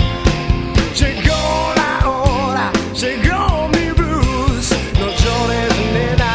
Llegó 0.95 1.73
la 1.75 2.07
hora, 2.07 2.71
llegó 2.95 3.67
mi 3.69 3.93
blues. 3.93 4.77
No 5.01 5.07
llores, 5.07 5.75
nena. 5.95 6.35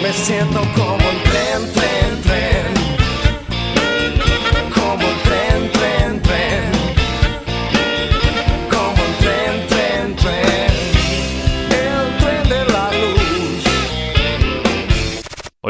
Me 0.00 0.12
siento 0.12 0.60
como 0.76 1.08
tren, 1.24 1.72
tren, 1.72 1.72
tren. 1.74 1.99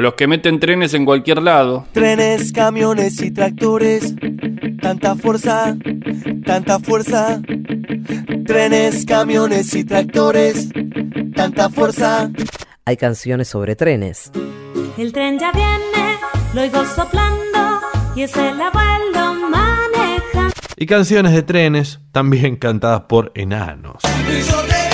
O 0.01 0.03
los 0.03 0.15
que 0.15 0.27
meten 0.27 0.59
trenes 0.59 0.95
en 0.95 1.05
cualquier 1.05 1.43
lado. 1.43 1.85
Trenes, 1.93 2.53
camiones 2.53 3.21
y 3.21 3.31
tractores. 3.33 4.15
Tanta 4.81 5.15
fuerza, 5.15 5.77
tanta 6.47 6.79
fuerza. 6.79 7.43
Trenes, 8.47 9.05
camiones 9.05 9.75
y 9.75 9.85
tractores. 9.85 10.71
Tanta 11.37 11.69
fuerza. 11.69 12.31
Hay 12.87 12.97
canciones 12.97 13.49
sobre 13.49 13.77
trenes. 13.77 14.33
El 14.97 15.13
tren 15.13 15.39
ya 15.39 15.53
viene, 15.53 16.19
lo 16.55 16.63
oigo 16.63 16.83
soplando 16.87 17.83
y 18.17 18.23
es 18.23 18.35
el 18.39 18.59
abuelo 18.59 19.35
maneja. 19.51 20.49
Y 20.79 20.87
canciones 20.87 21.35
de 21.35 21.43
trenes 21.43 22.01
también 22.11 22.57
cantadas 22.57 23.03
por 23.03 23.33
enanos. 23.35 23.97
Y 24.27 24.51
yo 24.51 24.63
te 24.63 24.90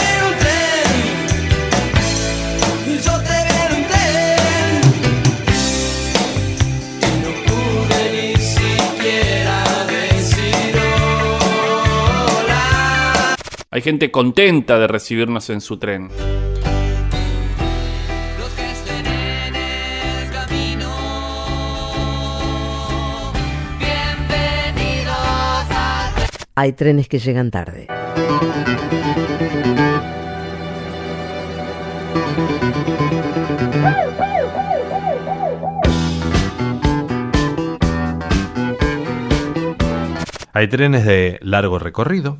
Hay 13.76 13.82
gente 13.82 14.10
contenta 14.10 14.78
de 14.78 14.86
recibirnos 14.86 15.50
en 15.50 15.60
su 15.60 15.76
tren. 15.76 16.08
Los 18.38 18.48
que 18.54 18.70
estén 18.70 19.04
en 19.04 19.54
el 19.54 20.30
camino, 20.30 20.94
bienvenidos 23.78 25.14
a 25.14 26.14
Hay 26.54 26.72
trenes 26.72 27.06
que 27.06 27.18
llegan 27.18 27.50
tarde. 27.50 27.86
Hay 40.54 40.68
trenes 40.68 41.04
de 41.04 41.38
largo 41.42 41.78
recorrido. 41.78 42.38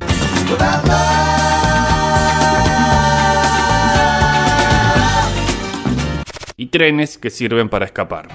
Y 6.59 6.67
trenes 6.67 7.17
que 7.17 7.29
sirven 7.29 7.69
para 7.69 7.85
escapar. 7.85 8.29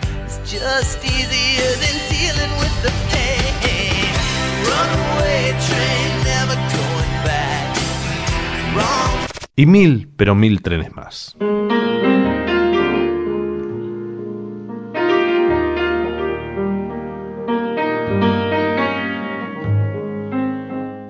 Y 9.55 9.67
mil, 9.67 10.09
pero 10.17 10.35
mil 10.35 10.63
trenes 10.63 10.93
más. 10.93 11.37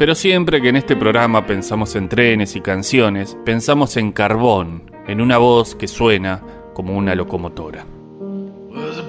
Pero 0.02 0.16
siempre 0.16 0.60
que 0.60 0.70
en 0.70 0.74
este 0.74 0.96
programa 0.96 1.46
pensamos 1.46 1.94
en 1.94 2.08
trenes 2.08 2.56
y 2.56 2.60
canciones, 2.60 3.38
pensamos 3.44 3.96
en 3.96 4.10
carbón, 4.10 4.90
en 5.06 5.20
una 5.20 5.38
voz 5.38 5.76
que 5.76 5.86
suena 5.86 6.42
como 6.74 6.98
una 6.98 7.14
locomotora. 7.14 7.86
The 8.72 9.02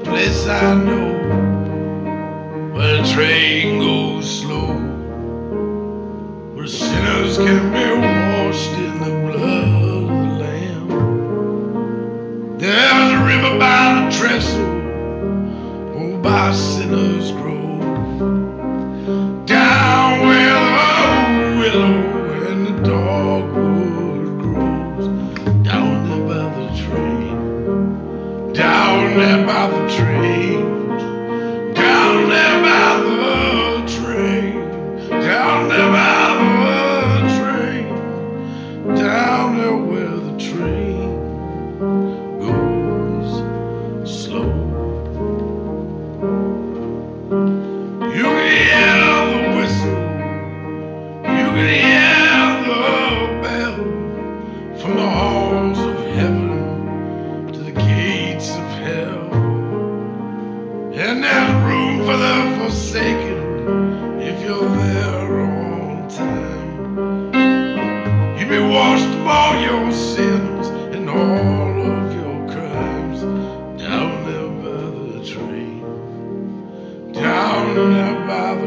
by 16.21 17.42
Down 29.13 29.45
by 29.45 29.67
the 29.69 29.95
train. 29.95 30.52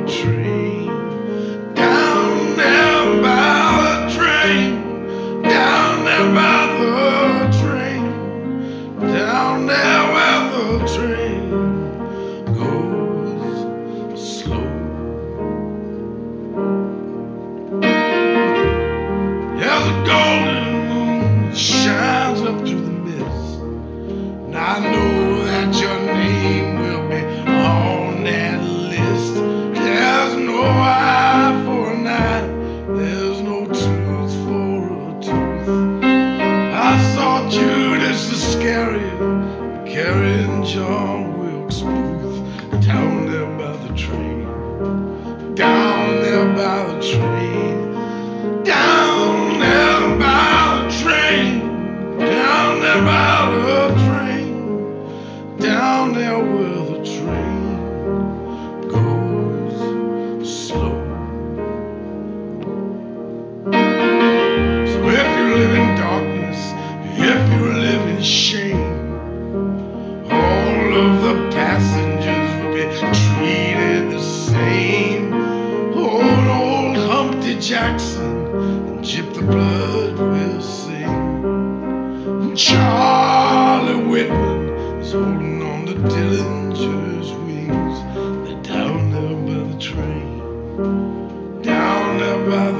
tree. 0.06 0.35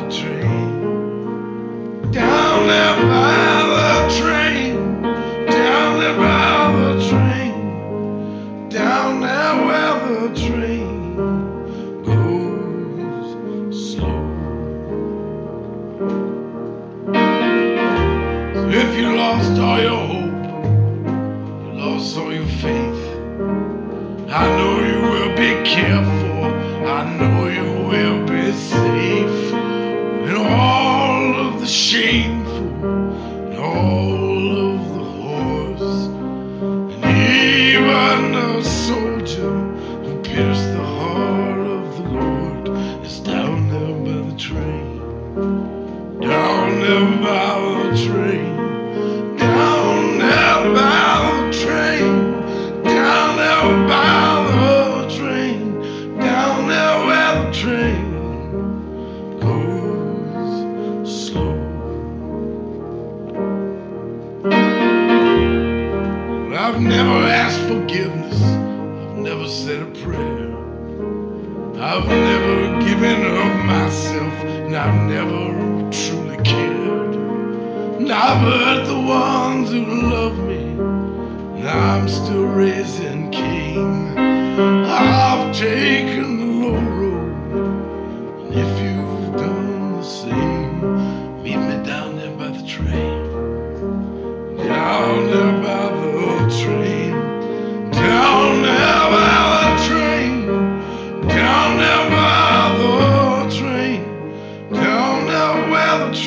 dream. 0.04 0.45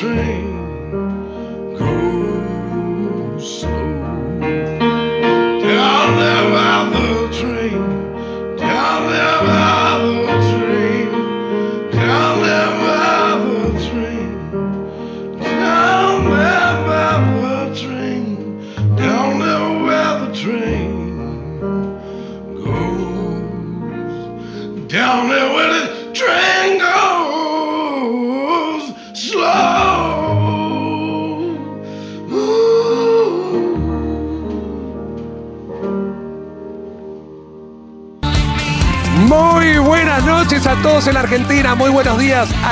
Dream. 0.00 0.49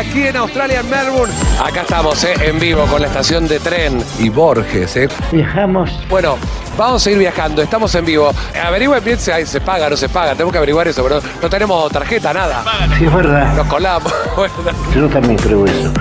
aquí 0.08 0.26
en 0.26 0.36
Australia, 0.36 0.80
en 0.80 0.90
Melbourne. 0.90 1.34
Acá 1.62 1.82
estamos, 1.82 2.24
eh, 2.24 2.34
en 2.40 2.58
vivo 2.58 2.84
con 2.86 3.00
la 3.00 3.08
estación 3.08 3.46
de 3.46 3.60
tren 3.60 4.02
y 4.18 4.28
Borges. 4.28 4.96
¿eh? 4.96 5.08
Viajamos. 5.32 5.90
Bueno, 6.08 6.36
vamos 6.76 7.06
a 7.06 7.10
ir 7.10 7.18
viajando, 7.18 7.62
estamos 7.62 7.94
en 7.94 8.04
vivo. 8.04 8.32
Averigüen 8.64 9.04
bien 9.04 9.18
si 9.18 9.30
se 9.44 9.60
paga, 9.60 9.86
o 9.86 9.90
no 9.90 9.96
se 9.96 10.08
paga, 10.08 10.32
tenemos 10.32 10.52
que 10.52 10.58
averiguar 10.58 10.88
eso, 10.88 11.02
pero 11.02 11.20
no 11.42 11.50
tenemos 11.50 11.90
tarjeta, 11.92 12.32
nada. 12.32 12.64
Sí, 12.96 13.04
es 13.04 13.14
verdad. 13.14 13.54
Nos 13.54 13.66
colamos. 13.66 14.12
Yo 14.94 15.08
también 15.08 15.36
creo 15.36 15.66
eso. 15.66 15.92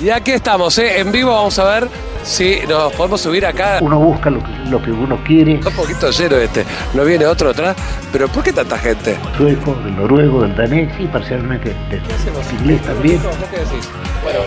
Y 0.00 0.10
aquí 0.10 0.32
estamos, 0.32 0.78
eh, 0.78 1.00
en 1.00 1.12
vivo 1.12 1.32
vamos 1.32 1.58
a 1.58 1.64
ver 1.64 1.88
Sí, 2.22 2.60
nos 2.68 2.92
podemos 2.92 3.20
subir 3.20 3.46
acá. 3.46 3.78
Uno 3.80 3.98
busca 3.98 4.30
lo 4.30 4.42
que, 4.42 4.50
lo 4.68 4.78
uno 4.94 5.18
quiere. 5.24 5.54
Está 5.54 5.70
un 5.70 5.76
poquito 5.76 6.10
lleno 6.10 6.36
este. 6.36 6.64
No 6.94 7.04
viene 7.04 7.26
otro 7.26 7.50
atrás. 7.50 7.76
Pero 8.12 8.28
¿por 8.28 8.42
qué 8.42 8.52
tanta 8.52 8.78
gente? 8.78 9.18
Sueco, 9.36 9.74
noruego, 9.96 10.46
danés 10.46 10.92
y 10.98 11.06
parcialmente 11.06 11.74
del 11.90 12.02
inglés 12.58 12.82
también. 12.82 13.20
¿Qué 13.50 13.58
decís? 13.58 13.88
Bueno, 14.22 14.40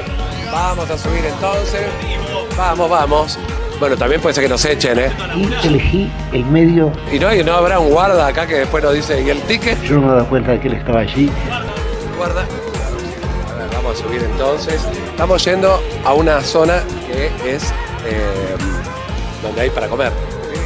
vamos 0.52 0.90
a 0.90 0.98
subir 0.98 1.26
entonces. 1.26 1.82
Vamos, 2.58 2.90
vamos. 2.90 3.40
Bueno, 3.80 3.98
también 3.98 4.22
puede 4.22 4.36
ser 4.36 4.44
que 4.44 4.50
nos 4.50 4.64
echen, 4.64 5.00
¿eh? 5.00 5.12
Y 5.36 5.68
elegí 5.68 6.12
el 6.32 6.46
medio. 6.46 6.92
¿Y 7.12 7.20
no, 7.20 7.34
y 7.34 7.44
no 7.44 7.54
habrá 7.54 7.80
un 7.80 7.90
guarda 7.90 8.28
acá 8.28 8.46
que 8.48 8.56
después 8.56 8.84
nos 8.84 8.94
dice, 8.94 9.22
¿y 9.22 9.30
el 9.30 9.42
ticket? 9.42 9.82
Yo 9.84 9.96
no 9.96 10.02
me 10.02 10.08
he 10.08 10.12
dado 10.12 10.28
cuenta 10.30 10.52
de 10.52 10.60
que 10.60 10.68
él 10.68 10.76
estaba 10.76 11.02
allí. 11.02 11.30
Guarda. 12.18 12.46
Vamos 13.84 14.00
a 14.00 14.04
subir 14.04 14.24
entonces. 14.24 14.82
Estamos 15.12 15.44
yendo 15.46 15.80
a 16.06 16.14
una 16.14 16.42
zona 16.42 16.82
que 17.08 17.26
es 17.56 17.64
eh, 18.08 18.56
donde 19.42 19.62
hay 19.62 19.70
para 19.70 19.88
comer. 19.88 20.12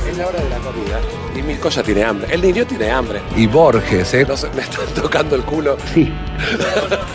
Es 0.09 0.17
la 0.17 0.27
hora 0.27 0.39
de 0.39 0.49
la 0.49 0.57
comida. 0.57 0.99
Y 1.35 1.41
Milko 1.41 1.69
ya 1.69 1.83
tiene 1.83 2.03
hambre. 2.03 2.27
El 2.33 2.41
niño 2.41 2.65
tiene 2.65 2.89
hambre. 2.91 3.21
Y 3.35 3.45
Borges, 3.47 4.13
¿eh? 4.13 4.25
No 4.27 4.37
sé, 4.37 4.47
me 4.55 4.61
están 4.61 4.85
tocando 4.95 5.35
el 5.35 5.43
culo. 5.43 5.77
Sí. 5.93 6.11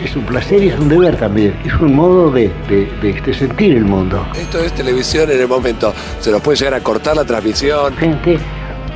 Es 0.04 0.14
un 0.16 0.24
placer 0.26 0.62
y 0.62 0.68
es 0.68 0.78
un 0.78 0.88
deber 0.88 1.16
también. 1.16 1.58
Es 1.64 1.72
un 1.74 1.94
modo 1.94 2.30
de, 2.30 2.48
de- 2.68 2.86
de, 3.00 3.10
este, 3.10 3.32
sentir 3.34 3.76
el 3.76 3.84
mundo. 3.84 4.24
Esto 4.34 4.58
es 4.60 4.72
televisión 4.74 5.30
en 5.30 5.40
el 5.40 5.48
momento. 5.48 5.94
Se 6.20 6.30
nos 6.30 6.40
puede 6.42 6.58
llegar 6.58 6.74
a 6.74 6.80
cortar 6.80 7.16
la 7.16 7.24
transmisión. 7.24 7.96
Gente 7.96 8.38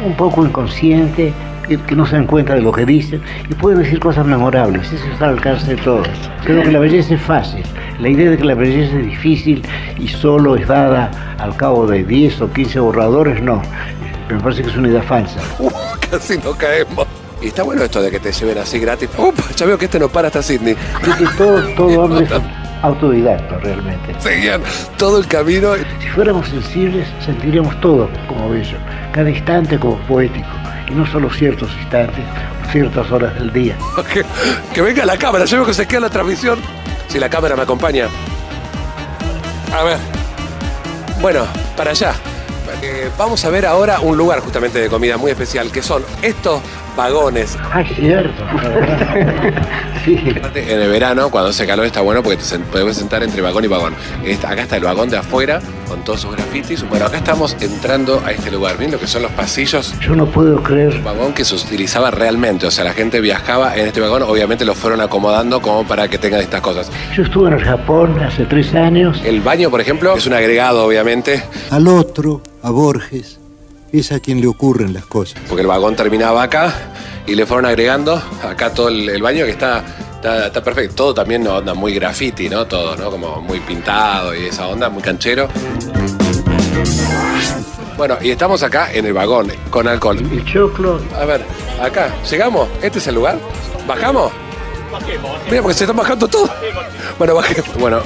un 0.05 0.14
poco 0.16 0.45
inconsciente, 0.45 1.33
que, 1.68 1.79
que 1.79 1.94
no 1.94 2.07
se 2.07 2.16
dan 2.16 2.26
cuenta 2.26 2.55
de 2.55 2.62
lo 2.62 2.72
que 2.72 2.85
dicen 2.85 3.20
y 3.48 3.55
pueden 3.55 3.81
decir 3.81 4.00
cosas 4.00 4.26
memorables. 4.26 4.92
Eso 4.92 5.05
está 5.12 5.26
al 5.26 5.35
alcance 5.35 5.74
de 5.74 5.83
todos. 5.83 6.09
Creo 6.44 6.62
que 6.62 6.72
la 6.72 6.79
belleza 6.79 7.14
es 7.14 7.22
fácil. 7.22 7.62
La 8.00 8.09
idea 8.09 8.31
de 8.31 8.37
que 8.37 8.44
la 8.44 8.55
belleza 8.55 8.96
es 8.98 9.07
difícil 9.07 9.62
y 9.98 10.09
solo 10.09 10.57
es 10.57 10.66
dada 10.68 11.11
al 11.38 11.57
cabo 11.57 11.87
de 11.87 12.05
10 12.05 12.40
o 12.42 12.52
15 12.52 12.81
borradores, 12.81 13.42
no. 13.42 13.62
Me 14.31 14.40
parece 14.40 14.62
que 14.62 14.70
es 14.70 14.76
una 14.76 14.88
idea 14.88 15.02
falsa. 15.02 15.40
Uh, 15.59 15.70
casi 16.11 16.38
no 16.38 16.52
caemos. 16.52 17.07
Y 17.40 17.48
está 17.48 17.62
bueno 17.62 17.83
esto 17.85 18.02
de 18.02 18.11
que 18.11 18.18
te 18.18 18.33
lleven 18.33 18.59
así 18.59 18.79
gratis. 18.79 19.09
Upa, 19.16 19.42
ya 19.55 19.66
veo 19.66 19.79
que 19.79 19.85
este 19.85 19.98
no 19.98 20.09
para 20.09 20.29
hasta 20.29 20.42
Sydney. 20.42 20.74
Que 21.18 21.26
todo, 21.37 21.62
todo 21.74 22.02
hombre 22.02 22.24
es 22.24 22.31
autodidacta 22.83 23.59
realmente. 23.59 24.14
Seguían 24.18 24.62
todo 24.96 25.18
el 25.18 25.26
camino. 25.26 25.74
Si 26.00 26.09
fuéramos 26.09 26.48
sensibles, 26.48 27.07
sentiríamos 27.24 27.79
todo 27.81 28.09
como 28.29 28.50
bello, 28.50 28.79
cada 29.12 29.31
instante 29.31 29.79
como 29.79 29.96
poético, 30.07 30.48
y 30.88 30.92
no 30.92 31.07
solo 31.07 31.31
ciertos 31.31 31.70
instantes, 31.81 32.25
ciertas 32.70 33.11
horas 33.11 33.35
del 33.35 33.53
día. 33.53 33.77
Que, 34.12 34.25
que 34.75 34.83
venga 34.83 35.05
la 35.05 35.16
cámara, 35.16 35.44
yo 35.44 35.59
veo 35.59 35.66
que 35.66 35.75
se 35.75 35.87
queda 35.87 36.01
la 36.01 36.11
transmisión. 36.11 36.61
Si 37.09 37.18
la 37.18 37.29
cámara 37.29 37.57
me 37.57 37.62
acompaña. 37.62 38.09
A 39.72 39.83
ver. 39.85 39.99
Bueno, 41.20 41.46
para 41.77 41.90
allá. 41.92 42.14
Eh, 42.83 43.11
vamos 43.16 43.44
a 43.44 43.51
ver 43.51 43.64
ahora 43.64 44.01
un 44.01 44.16
lugar 44.16 44.40
justamente 44.40 44.79
de 44.79 44.88
comida 44.88 45.16
muy 45.16 45.31
especial, 45.31 45.70
que 45.70 45.83
son 45.83 46.05
estos 46.22 46.61
vagones. 46.96 47.56
Ah, 47.72 47.82
cierto. 47.94 48.42
sí. 50.04 50.18
En 50.54 50.80
el 50.80 50.90
verano, 50.90 51.30
cuando 51.30 51.50
hace 51.50 51.66
calor, 51.66 51.87
está 51.87 52.00
bueno 52.00 52.22
porque 52.22 52.38
te 52.42 52.59
puedes 52.59 52.96
sentar 52.96 53.22
entre 53.22 53.42
vagón 53.42 53.64
y 53.64 53.68
vagón. 53.68 53.94
Esta- 54.24 54.50
acá 54.50 54.62
está 54.62 54.76
el 54.76 54.85
vagón 54.85 55.11
de 55.11 55.16
afuera, 55.18 55.61
con 55.88 56.02
todos 56.04 56.22
sus 56.22 56.32
grafitis. 56.35 56.88
Bueno, 56.88 57.06
acá 57.06 57.18
estamos 57.18 57.56
entrando 57.61 58.22
a 58.24 58.32
este 58.32 58.50
lugar. 58.50 58.76
¿Ven 58.78 58.90
lo 58.90 58.98
que 58.98 59.06
son 59.06 59.22
los 59.22 59.32
pasillos? 59.32 59.94
Yo 60.00 60.14
no 60.16 60.26
puedo 60.26 60.62
creer. 60.62 60.94
Un 60.96 61.04
vagón 61.04 61.32
que 61.35 61.44
se 61.44 61.54
utilizaba 61.54 62.11
realmente. 62.11 62.66
O 62.66 62.70
sea, 62.70 62.85
la 62.85 62.92
gente 62.94 63.20
viajaba 63.20 63.76
en 63.76 63.87
este 63.87 64.00
vagón. 64.00 64.22
Obviamente 64.22 64.64
lo 64.64 64.74
fueron 64.74 65.00
acomodando 65.00 65.61
como 65.61 65.85
para 65.87 66.09
que 66.09 66.18
tengan 66.18 66.40
estas 66.40 66.61
cosas. 66.61 66.90
Yo 67.14 67.22
estuve 67.22 67.48
en 67.48 67.54
el 67.54 67.64
Japón 67.64 68.18
hace 68.20 68.44
tres 68.46 68.74
años. 68.74 69.20
El 69.24 69.40
baño, 69.40 69.70
por 69.70 69.80
ejemplo, 69.80 70.14
es 70.16 70.26
un 70.26 70.32
agregado, 70.35 70.85
obviamente, 70.85 71.42
Al 71.70 71.88
otro, 71.88 72.42
a 72.62 72.70
Borges, 72.70 73.38
es 73.92 74.12
a 74.12 74.20
quien 74.20 74.40
le 74.40 74.46
ocurren 74.46 74.92
las 74.92 75.07
cosas. 75.07 75.40
porque 75.49 75.62
el 75.62 75.66
vagón 75.68 75.96
terminaba 75.96 76.42
acá 76.42 76.72
y 77.27 77.35
le 77.35 77.46
fueron 77.46 77.66
agregando 77.66 78.20
acá 78.42 78.72
todo 78.72 78.88
el, 78.88 79.09
el 79.09 79.22
baño 79.22 79.44
que 79.44 79.53
está, 79.53 79.85
está, 80.16 80.46
está 80.46 80.62
perfecto. 80.62 80.94
Todo 80.94 81.14
también 81.14 81.46
onda 81.46 81.75
muy 81.75 81.94
graffiti, 81.94 82.49
¿no? 82.49 82.66
Todo, 82.66 82.96
¿no? 82.96 83.11
Como 83.11 83.40
muy 83.40 83.61
pintado 83.61 84.35
y 84.35 84.46
esa 84.46 84.66
onda, 84.68 84.88
muy 84.88 85.03
canchero. 85.03 85.49
Bueno, 87.96 88.18
y 88.20 88.31
estamos 88.31 88.62
acá 88.62 88.92
en 88.92 89.07
el 89.07 89.14
vagón 89.14 89.51
con 89.70 89.88
alcohol. 89.88 90.18
El 90.18 90.44
choclo. 90.44 91.01
A 91.18 91.25
ver, 91.25 91.42
acá, 91.81 92.14
¿llegamos? 92.31 92.68
¿Este 92.83 92.99
es 92.99 93.07
el 93.07 93.14
lugar? 93.14 93.38
¿Bajamos? 93.87 94.33
Mira, 95.51 95.62
porque 95.62 95.75
se 95.75 95.85
están 95.85 95.96
bajando 95.96 96.29
todos. 96.29 96.51
Bueno, 97.18 97.35
bajemos. 97.35 97.75
Bueno, 97.79 98.01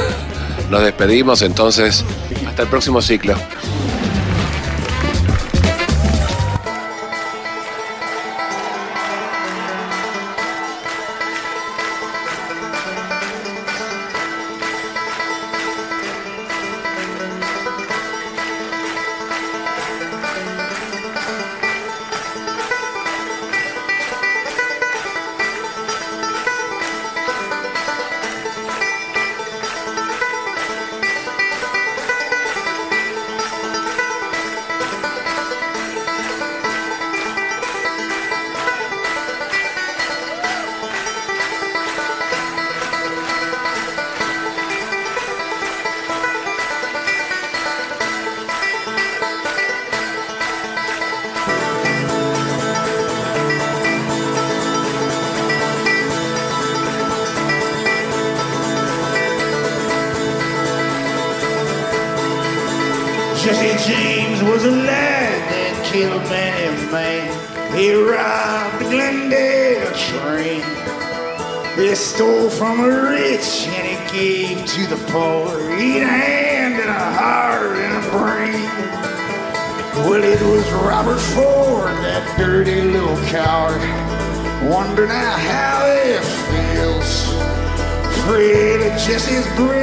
nos 0.70 0.82
despedimos 0.82 1.42
entonces. 1.42 2.04
Hasta 2.46 2.62
el 2.62 2.68
próximo 2.68 3.02
ciclo. 3.02 3.34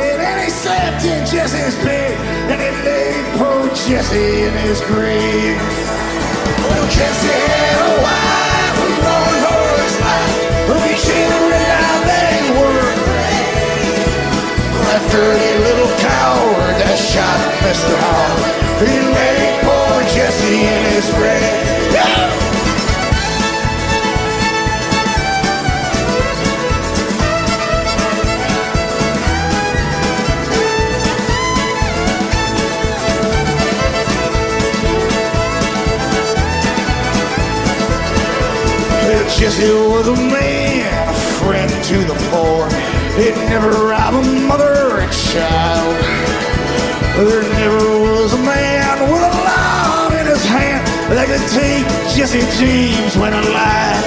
And 0.03 0.41
he 0.43 0.49
slept 0.49 1.03
in 1.05 1.25
Jesse's 1.25 1.75
bed, 1.83 2.17
and 2.51 2.59
he 2.59 2.71
laid 2.83 3.25
poor 3.37 3.67
Jesse 3.87 4.43
in 4.43 4.53
his 4.67 4.81
grave. 4.81 5.57
Well, 6.63 6.87
Jesse 6.91 7.27
had 7.27 7.77
a 7.87 7.93
wife 8.03 8.75
who 8.79 8.87
mourned 9.03 9.41
for 9.47 9.67
his 9.83 9.95
life, 10.03 10.33
three 10.67 10.95
children 11.07 11.63
now 11.71 11.95
they 12.11 12.35
were 12.59 12.79
afraid. 12.93 14.07
That 14.87 15.03
dirty 15.11 15.51
little 15.67 15.91
coward 16.03 16.75
that 16.83 16.97
shot 16.99 17.39
Mr. 17.63 17.95
Howard, 18.03 18.55
he 18.83 18.95
laid 18.99 19.55
poor 19.63 19.95
Jesse 20.15 20.67
in 20.67 20.81
his 20.91 21.07
grave. 21.15 21.95
Yeah! 21.95 22.52
Jesse 39.43 39.73
was 39.73 40.07
a 40.07 40.15
man, 40.15 41.09
a 41.09 41.13
friend 41.43 41.69
to 41.69 41.97
the 42.07 42.15
poor. 42.31 42.63
He'd 43.19 43.35
never 43.51 43.71
rob 43.71 44.13
a 44.13 44.23
mother 44.47 44.71
or 44.71 45.01
a 45.01 45.09
child. 45.11 45.99
There 47.27 47.43
never 47.59 47.83
was 47.99 48.31
a 48.31 48.37
man 48.37 49.01
with 49.11 49.21
a 49.21 49.33
law 49.43 50.07
in 50.15 50.27
his 50.27 50.45
hand 50.45 50.87
that 51.11 51.27
could 51.27 51.43
take 51.51 51.83
Jesse 52.15 52.39
James 52.55 53.17
when 53.17 53.33
alive. 53.33 54.05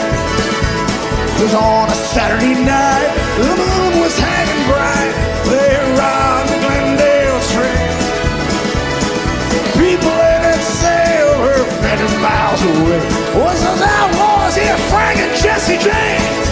It 1.37 1.43
was 1.43 1.53
on 1.53 1.91
a 1.91 1.99
Saturday 2.17 2.55
night, 2.57 3.13
the 3.37 3.57
moon 3.61 4.01
was 4.01 4.17
hanging 4.17 4.65
bright. 4.73 5.13
They 5.53 6.01
robbed 6.01 6.36
were 11.97 12.05
many 12.05 12.23
miles 12.23 12.63
away. 12.63 13.01
Was 13.41 13.63
those 13.63 13.81
outlaws 13.81 14.57
here, 14.57 14.77
Frank 14.91 15.19
and 15.19 15.35
Jesse 15.37 15.79
James? 15.79 16.47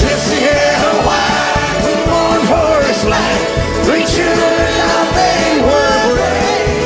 Jesse 0.00 0.40
had 0.40 0.80
a 0.84 0.96
wife 1.06 1.84
who 1.84 1.92
mourned 2.10 2.46
for 2.48 2.74
his 2.88 3.04
life. 3.04 3.42
Three 3.84 4.04
children, 4.04 4.70
now 4.80 5.00
they 5.14 5.60
were 5.64 6.14
brave. 6.14 6.84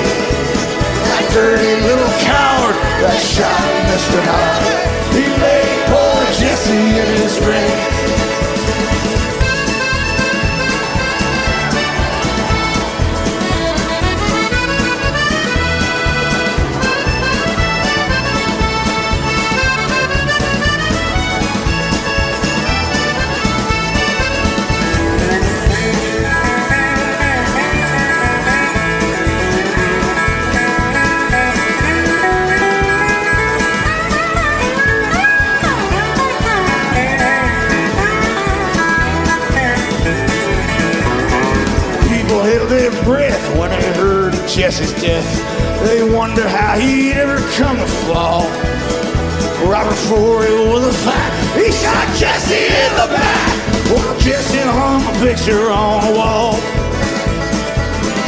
That 1.08 1.30
dirty 1.32 1.74
little 1.82 2.12
coward 2.22 2.76
that 3.02 3.18
shot 3.18 3.62
Mr. 3.90 4.20
Howard. 4.22 4.97
Jesse's 44.68 44.92
death. 45.00 45.24
They 45.88 46.04
wonder 46.04 46.46
how 46.46 46.78
he'd 46.78 47.16
ever 47.16 47.40
come 47.56 47.78
to 47.78 47.86
fall. 48.04 48.44
Right 49.64 49.88
before 49.88 50.44
was 50.68 50.84
a 50.84 50.92
fight, 50.92 51.32
he 51.56 51.72
shot 51.72 52.04
Jesse 52.20 52.68
in 52.68 52.92
the 53.00 53.08
back. 53.08 53.48
While 53.88 54.12
Jesse 54.20 54.60
hung 54.60 55.00
a 55.08 55.14
picture 55.24 55.72
on 55.72 56.04
the 56.04 56.18
wall. 56.20 56.52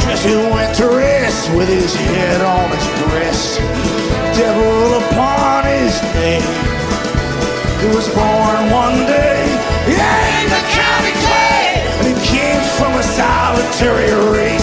Jesse 0.01 0.33
went 0.49 0.73
to 0.77 0.89
rest 0.89 1.53
with 1.53 1.69
his 1.69 1.93
head 2.09 2.41
on 2.41 2.73
his 2.73 2.87
breast. 3.05 3.59
Devil 4.33 4.97
upon 4.97 5.69
his 5.69 5.93
name. 6.17 6.41
He 7.85 7.87
was 7.93 8.09
born 8.17 8.57
one 8.73 8.97
day, 9.05 9.45
in 9.85 10.47
the 10.49 10.63
county 10.73 11.13
clay. 11.21 11.85
And 12.01 12.05
he 12.09 12.17
came 12.25 12.61
from 12.81 12.97
a 12.97 13.03
solitary 13.03 14.09
race. 14.33 14.60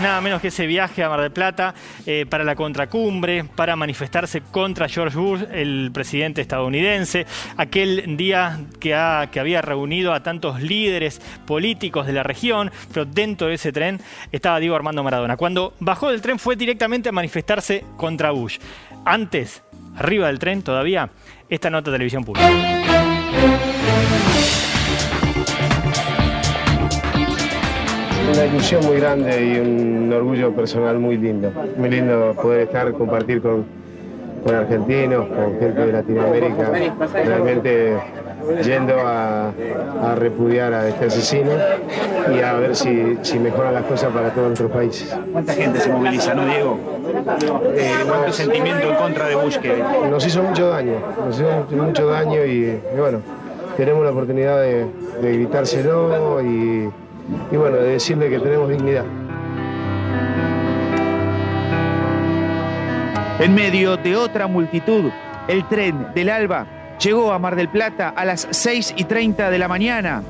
Nada 0.00 0.20
menos 0.20 0.40
que 0.40 0.48
ese 0.48 0.66
viaje 0.66 1.02
a 1.02 1.08
Mar 1.08 1.20
del 1.20 1.30
Plata 1.30 1.74
eh, 2.06 2.26
para 2.28 2.44
la 2.44 2.54
contracumbre, 2.54 3.44
para 3.44 3.76
manifestarse 3.76 4.40
contra 4.50 4.88
George 4.88 5.16
Bush, 5.18 5.42
el 5.52 5.90
presidente 5.92 6.40
estadounidense, 6.40 7.26
aquel 7.56 8.16
día 8.16 8.60
que, 8.80 8.94
ha- 8.94 9.28
que 9.30 9.40
había 9.40 9.62
reunido 9.62 10.12
a 10.12 10.22
tantos 10.22 10.60
líderes 10.62 11.20
políticos 11.46 12.06
de 12.06 12.12
la 12.12 12.22
región, 12.22 12.70
pero 12.92 13.04
dentro 13.04 13.48
de 13.48 13.54
ese 13.54 13.72
tren 13.72 14.00
estaba 14.32 14.60
Diego 14.60 14.76
Armando 14.76 15.02
Maradona. 15.02 15.36
Cuando 15.36 15.74
bajó 15.80 16.10
del 16.10 16.20
tren 16.22 16.38
fue 16.38 16.56
directamente 16.56 17.08
a 17.08 17.12
manifestarse 17.12 17.84
contra 17.96 18.30
Bush. 18.30 18.58
Antes, 19.04 19.62
arriba 19.96 20.26
del 20.28 20.38
tren 20.38 20.62
todavía, 20.62 21.10
esta 21.48 21.70
nota 21.70 21.90
de 21.90 21.94
televisión 21.96 22.24
pública. 22.24 22.77
Una 28.32 28.44
ilusión 28.44 28.84
muy 28.84 28.98
grande 29.00 29.44
y 29.44 29.58
un 29.58 30.12
orgullo 30.12 30.52
personal 30.52 30.98
muy 30.98 31.16
lindo. 31.16 31.50
Muy 31.76 31.88
lindo 31.90 32.34
poder 32.40 32.62
estar, 32.62 32.92
compartir 32.92 33.40
con, 33.40 33.64
con 34.44 34.54
argentinos, 34.54 35.26
con 35.28 35.58
gente 35.58 35.86
de 35.86 35.92
Latinoamérica, 35.92 36.70
realmente 37.14 37.96
yendo 38.62 38.94
a, 39.00 39.48
a 39.48 40.14
repudiar 40.14 40.72
a 40.72 40.88
este 40.88 41.06
asesino 41.06 41.50
y 42.34 42.40
a 42.40 42.54
ver 42.54 42.76
si, 42.76 43.18
si 43.22 43.38
mejoran 43.38 43.74
las 43.74 43.84
cosas 43.84 44.12
para 44.12 44.30
todos 44.30 44.48
nuestros 44.48 44.70
países. 44.70 45.16
¿Cuánta 45.32 45.52
gente 45.54 45.80
se 45.80 45.90
moviliza, 45.90 46.34
no, 46.34 46.44
Diego? 46.46 46.78
Eh, 47.74 47.92
¿Cuánto 48.06 48.32
sentimiento 48.32 48.88
en 48.88 48.94
contra 48.94 49.28
de 49.28 49.34
Bush 49.36 49.56
que 49.58 49.82
Nos 50.10 50.26
hizo 50.26 50.42
mucho 50.42 50.68
daño, 50.68 50.94
nos 51.26 51.38
hizo 51.38 51.82
mucho 51.82 52.06
daño 52.08 52.44
y, 52.44 52.80
y 52.94 52.98
bueno, 52.98 53.20
tenemos 53.76 54.04
la 54.04 54.10
oportunidad 54.10 54.60
de, 54.60 54.86
de 55.22 55.32
gritárselo 55.32 56.42
y, 56.42 56.88
y 57.50 57.56
bueno, 57.56 57.76
de 57.76 57.90
decirle 57.90 58.30
que 58.30 58.38
tenemos 58.38 58.68
dignidad. 58.68 59.04
En 63.40 63.54
medio 63.54 63.96
de 63.96 64.16
otra 64.16 64.46
multitud, 64.46 65.10
el 65.46 65.66
tren 65.68 66.08
del 66.14 66.28
Alba 66.28 66.66
llegó 66.98 67.32
a 67.32 67.38
Mar 67.38 67.54
del 67.54 67.68
Plata 67.68 68.08
a 68.08 68.24
las 68.24 68.48
6 68.50 68.94
y 68.96 69.04
30 69.04 69.50
de 69.50 69.58
la 69.58 69.68
mañana. 69.68 70.22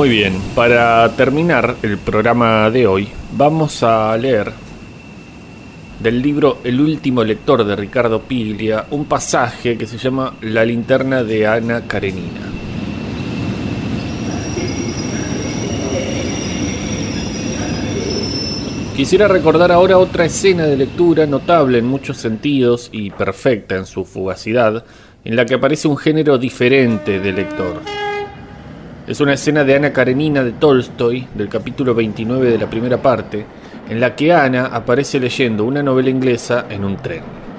Muy 0.00 0.08
bien, 0.08 0.40
para 0.54 1.06
terminar 1.14 1.76
el 1.82 1.98
programa 1.98 2.70
de 2.70 2.86
hoy, 2.86 3.06
vamos 3.32 3.82
a 3.82 4.16
leer 4.16 4.50
del 6.02 6.22
libro 6.22 6.60
El 6.64 6.80
último 6.80 7.22
lector 7.22 7.64
de 7.64 7.76
Ricardo 7.76 8.22
Piglia 8.22 8.86
un 8.92 9.04
pasaje 9.04 9.76
que 9.76 9.86
se 9.86 9.98
llama 9.98 10.36
La 10.40 10.64
linterna 10.64 11.22
de 11.22 11.46
Ana 11.46 11.82
Karenina. 11.86 12.40
Quisiera 18.96 19.28
recordar 19.28 19.70
ahora 19.70 19.98
otra 19.98 20.24
escena 20.24 20.64
de 20.64 20.78
lectura 20.78 21.26
notable 21.26 21.76
en 21.76 21.84
muchos 21.84 22.16
sentidos 22.16 22.88
y 22.90 23.10
perfecta 23.10 23.76
en 23.76 23.84
su 23.84 24.06
fugacidad, 24.06 24.82
en 25.26 25.36
la 25.36 25.44
que 25.44 25.56
aparece 25.56 25.88
un 25.88 25.98
género 25.98 26.38
diferente 26.38 27.20
de 27.20 27.32
lector. 27.32 28.09
Es 29.10 29.20
una 29.20 29.32
escena 29.32 29.64
de 29.64 29.74
Ana 29.74 29.92
Karenina 29.92 30.44
de 30.44 30.52
Tolstoy, 30.52 31.26
del 31.34 31.48
capítulo 31.48 31.96
29 31.96 32.48
de 32.48 32.58
la 32.58 32.70
primera 32.70 33.02
parte, 33.02 33.44
en 33.88 33.98
la 33.98 34.14
que 34.14 34.32
Ana 34.32 34.66
aparece 34.66 35.18
leyendo 35.18 35.64
una 35.64 35.82
novela 35.82 36.10
inglesa 36.10 36.66
en 36.70 36.84
un 36.84 36.96
tren. 36.96 37.49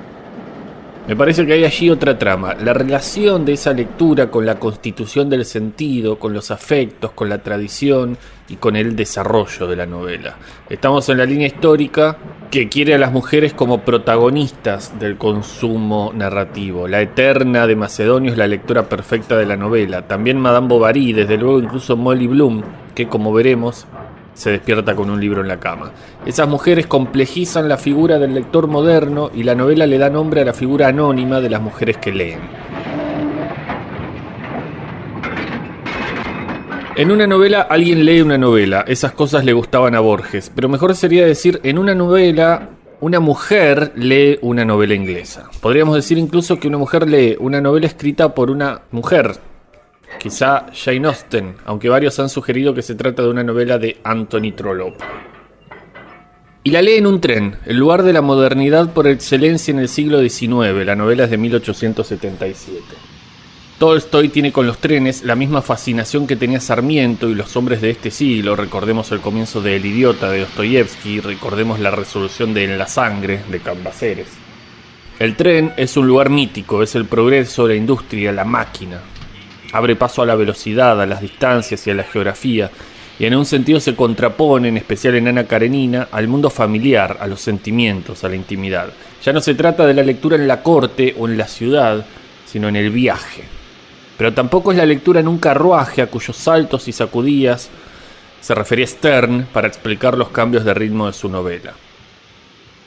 Me 1.08 1.16
parece 1.16 1.46
que 1.48 1.54
hay 1.54 1.66
allí 1.66 1.90
otra 1.90 2.18
trama, 2.18 2.54
la 2.54 2.74
relación 2.74 3.44
de 3.44 3.54
esa 3.54 3.74
lectura 3.74 4.30
con 4.30 4.46
la 4.46 4.60
constitución 4.60 5.30
del 5.30 5.46
sentido, 5.46 6.20
con 6.20 6.32
los 6.32 6.52
afectos, 6.52 7.12
con 7.12 7.28
la 7.28 7.40
tradición 7.42 8.18
y 8.48 8.58
con 8.58 8.76
el 8.76 8.96
desarrollo 8.96 9.66
de 9.68 9.76
la 9.76 9.88
novela. 9.88 10.38
Estamos 10.70 11.10
en 11.10 11.18
la 11.18 11.26
línea 11.26 11.48
histórica 11.48 12.18
que 12.52 12.70
quiere 12.70 12.94
a 12.94 13.00
las 13.00 13.12
mujeres 13.12 13.54
como 13.54 13.82
protagonistas 13.82 15.00
del 15.00 15.18
consumo 15.18 16.12
narrativo. 16.14 16.88
La 16.88 17.02
Eterna 17.02 17.66
de 17.66 17.76
Macedonio 17.76 18.32
es 18.32 18.38
la 18.38 18.48
lectura 18.48 18.88
perfecta 18.88 19.36
de 19.38 19.48
la 19.48 19.58
novela. 19.58 20.08
También 20.08 20.40
Madame 20.40 20.68
Bovary, 20.68 21.14
desde 21.14 21.38
luego 21.38 21.60
incluso 21.60 21.98
Molly 21.98 22.28
Bloom, 22.28 22.62
que 22.94 23.08
como 23.08 23.34
veremos 23.34 23.88
se 24.34 24.52
despierta 24.52 24.96
con 24.96 25.10
un 25.10 25.20
libro 25.20 25.42
en 25.42 25.48
la 25.48 25.60
cama. 25.60 25.92
Esas 26.26 26.48
mujeres 26.48 26.88
complejizan 26.88 27.68
la 27.68 27.78
figura 27.78 28.20
del 28.20 28.34
lector 28.34 28.68
moderno 28.68 29.32
y 29.34 29.44
la 29.44 29.56
novela 29.56 29.86
le 29.86 29.98
da 29.98 30.10
nombre 30.10 30.42
a 30.42 30.46
la 30.46 30.54
figura 30.54 30.88
anónima 30.88 31.42
de 31.42 31.50
las 31.50 31.62
mujeres 31.62 31.98
que 31.98 32.12
leen. 32.12 32.40
En 36.96 37.10
una 37.10 37.26
novela 37.26 37.62
alguien 37.62 38.06
lee 38.06 38.22
una 38.22 38.38
novela, 38.38 38.84
esas 38.88 39.14
cosas 39.14 39.46
le 39.46 39.54
gustaban 39.54 39.96
a 39.96 40.02
Borges, 40.02 40.52
pero 40.54 40.70
mejor 40.70 40.94
sería 40.94 41.26
decir 41.26 41.60
en 41.64 41.80
una 41.80 41.96
novela 41.96 42.70
una 43.00 43.20
mujer 43.20 43.94
lee 43.96 44.38
una 44.42 44.66
novela 44.66 44.94
inglesa. 44.94 45.50
Podríamos 45.62 45.96
decir 45.96 46.18
incluso 46.18 46.60
que 46.60 46.68
una 46.68 46.78
mujer 46.78 47.10
lee 47.10 47.38
una 47.40 47.60
novela 47.60 47.88
escrita 47.88 48.36
por 48.36 48.52
una 48.52 48.82
mujer, 48.92 49.38
quizá 50.20 50.68
Jane 50.74 51.08
Austen, 51.08 51.56
aunque 51.66 51.90
varios 51.90 52.20
han 52.20 52.30
sugerido 52.30 52.74
que 52.74 52.82
se 52.82 52.96
trata 52.96 53.24
de 53.24 53.30
una 53.30 53.44
novela 53.44 53.78
de 53.78 54.00
Anthony 54.04 54.54
Trollope. 54.56 55.04
Y 56.64 56.72
la 56.72 56.82
lee 56.82 56.96
en 56.96 57.08
un 57.08 57.20
tren, 57.20 57.56
el 57.66 57.78
lugar 57.78 58.04
de 58.04 58.14
la 58.14 58.22
modernidad 58.22 58.94
por 58.94 59.08
excelencia 59.08 59.72
en 59.72 59.80
el 59.80 59.90
siglo 59.90 60.22
XIX, 60.22 60.86
la 60.86 60.96
novela 60.96 61.24
es 61.24 61.32
de 61.32 61.38
1877. 61.38 62.82
Tolstoy 63.80 64.30
tiene 64.30 64.52
con 64.52 64.68
los 64.68 64.78
trenes 64.78 65.24
la 65.24 65.36
misma 65.36 65.64
fascinación 65.64 66.28
que 66.28 66.36
tenía 66.36 66.60
Sarmiento 66.60 67.28
y 67.30 67.34
los 67.34 67.56
hombres 67.56 67.82
de 67.82 67.90
este 67.90 68.12
siglo. 68.12 68.56
Recordemos 68.56 69.12
el 69.12 69.22
comienzo 69.22 69.60
de 69.60 69.78
El 69.78 69.88
idiota 69.88 70.30
de 70.30 70.42
Dostoyevsky, 70.42 71.20
recordemos 71.20 71.80
la 71.80 71.90
resolución 71.90 72.54
de 72.54 72.66
En 72.66 72.78
la 72.78 72.86
sangre 72.86 73.42
de 73.50 73.60
Cambaceres. 73.60 74.28
El 75.18 75.36
tren 75.36 75.74
es 75.78 75.98
un 75.98 76.06
lugar 76.06 76.30
mítico, 76.30 76.84
es 76.84 76.94
el 76.94 77.06
progreso, 77.06 77.68
la 77.68 77.74
industria, 77.74 78.32
la 78.32 78.46
máquina. 78.46 79.02
Abre 79.72 79.96
paso 79.96 80.22
a 80.22 80.26
la 80.26 80.36
velocidad, 80.36 81.02
a 81.02 81.06
las 81.06 81.22
distancias 81.22 81.86
y 81.88 81.92
a 81.92 81.96
la 81.96 82.04
geografía, 82.04 82.70
y 83.20 83.26
en 83.26 83.36
un 83.36 83.46
sentido 83.46 83.80
se 83.80 83.96
contrapone, 83.96 84.70
en 84.70 84.78
especial 84.78 85.16
en 85.16 85.28
Ana 85.28 85.46
Karenina, 85.46 86.08
al 86.12 86.28
mundo 86.28 86.50
familiar, 86.50 87.18
a 87.20 87.28
los 87.28 87.40
sentimientos, 87.42 88.24
a 88.24 88.30
la 88.30 88.36
intimidad. 88.36 88.90
Ya 89.24 89.32
no 89.32 89.42
se 89.42 89.54
trata 89.54 89.86
de 89.86 89.94
la 89.94 90.04
lectura 90.04 90.36
en 90.36 90.48
la 90.48 90.64
corte 90.64 91.16
o 91.20 91.28
en 91.28 91.38
la 91.38 91.48
ciudad, 91.48 92.06
sino 92.46 92.68
en 92.68 92.76
el 92.76 92.90
viaje. 92.90 93.44
Pero 94.18 94.34
tampoco 94.34 94.72
es 94.72 94.78
la 94.78 94.86
lectura 94.86 95.20
en 95.20 95.28
un 95.28 95.38
carruaje 95.38 96.02
a 96.02 96.08
cuyos 96.08 96.36
saltos 96.36 96.88
y 96.88 96.92
sacudías 96.92 97.70
se 98.42 98.56
refería 98.56 98.88
Stern 98.88 99.48
para 99.54 99.68
explicar 99.68 100.18
los 100.18 100.30
cambios 100.30 100.66
de 100.66 100.74
ritmo 100.74 101.08
de 101.08 101.14
su 101.14 101.30
novela. 101.30 101.74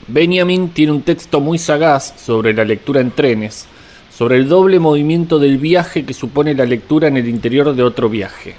Benjamin 0.07 0.69
tiene 0.69 0.91
un 0.91 1.01
texto 1.01 1.39
muy 1.39 1.57
sagaz 1.57 2.13
sobre 2.17 2.53
la 2.53 2.65
lectura 2.65 3.01
en 3.01 3.11
trenes, 3.11 3.67
sobre 4.17 4.37
el 4.37 4.47
doble 4.47 4.79
movimiento 4.79 5.39
del 5.39 5.57
viaje 5.57 6.05
que 6.05 6.13
supone 6.13 6.53
la 6.53 6.65
lectura 6.65 7.09
en 7.09 7.17
el 7.17 7.27
interior 7.27 7.75
de 7.75 7.83
otro 7.83 8.07
viaje. 8.07 8.55